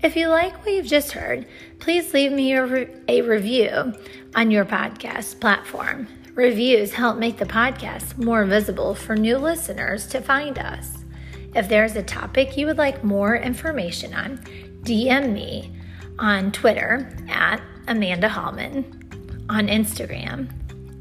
If 0.00 0.14
you 0.14 0.28
like 0.28 0.56
what 0.58 0.72
you've 0.72 0.86
just 0.86 1.10
heard, 1.12 1.46
please 1.80 2.14
leave 2.14 2.30
me 2.30 2.52
a, 2.52 2.64
re- 2.64 2.88
a 3.08 3.22
review 3.22 3.94
on 4.36 4.50
your 4.52 4.64
podcast 4.64 5.40
platform. 5.40 6.06
Reviews 6.34 6.92
help 6.92 7.18
make 7.18 7.38
the 7.38 7.44
podcast 7.44 8.16
more 8.16 8.44
visible 8.44 8.94
for 8.94 9.16
new 9.16 9.38
listeners 9.38 10.06
to 10.08 10.20
find 10.20 10.56
us. 10.56 10.98
If 11.56 11.68
there's 11.68 11.96
a 11.96 12.02
topic 12.04 12.56
you 12.56 12.66
would 12.66 12.78
like 12.78 13.02
more 13.02 13.34
information 13.36 14.14
on, 14.14 14.38
DM 14.84 15.32
me 15.32 15.72
on 16.20 16.52
Twitter 16.52 17.12
at 17.28 17.60
Amanda 17.88 18.28
Hallman, 18.28 19.46
on 19.48 19.66
Instagram 19.66 20.48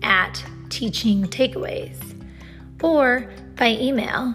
at 0.01 0.43
Teaching 0.69 1.25
Takeaways, 1.25 1.99
or 2.81 3.31
by 3.57 3.69
email 3.73 4.33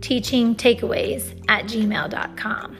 teachingtakeaways 0.00 1.44
at 1.48 1.66
gmail.com. 1.66 2.79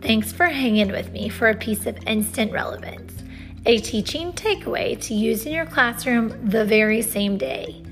Thanks 0.00 0.32
for 0.32 0.46
hanging 0.46 0.92
with 0.92 1.12
me 1.12 1.28
for 1.28 1.48
a 1.48 1.56
piece 1.56 1.86
of 1.86 1.98
instant 2.06 2.52
relevance, 2.52 3.12
a 3.66 3.78
teaching 3.78 4.32
takeaway 4.32 5.00
to 5.02 5.14
use 5.14 5.44
in 5.44 5.52
your 5.52 5.66
classroom 5.66 6.48
the 6.48 6.64
very 6.64 7.02
same 7.02 7.36
day. 7.36 7.82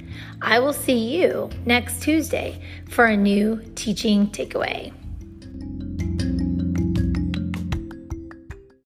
I 0.40 0.60
will 0.60 0.72
see 0.72 1.20
you 1.20 1.50
next 1.64 2.02
Tuesday 2.02 2.62
for 2.88 3.06
a 3.06 3.16
new 3.16 3.60
teaching 3.74 4.28
takeaway. 4.28 4.92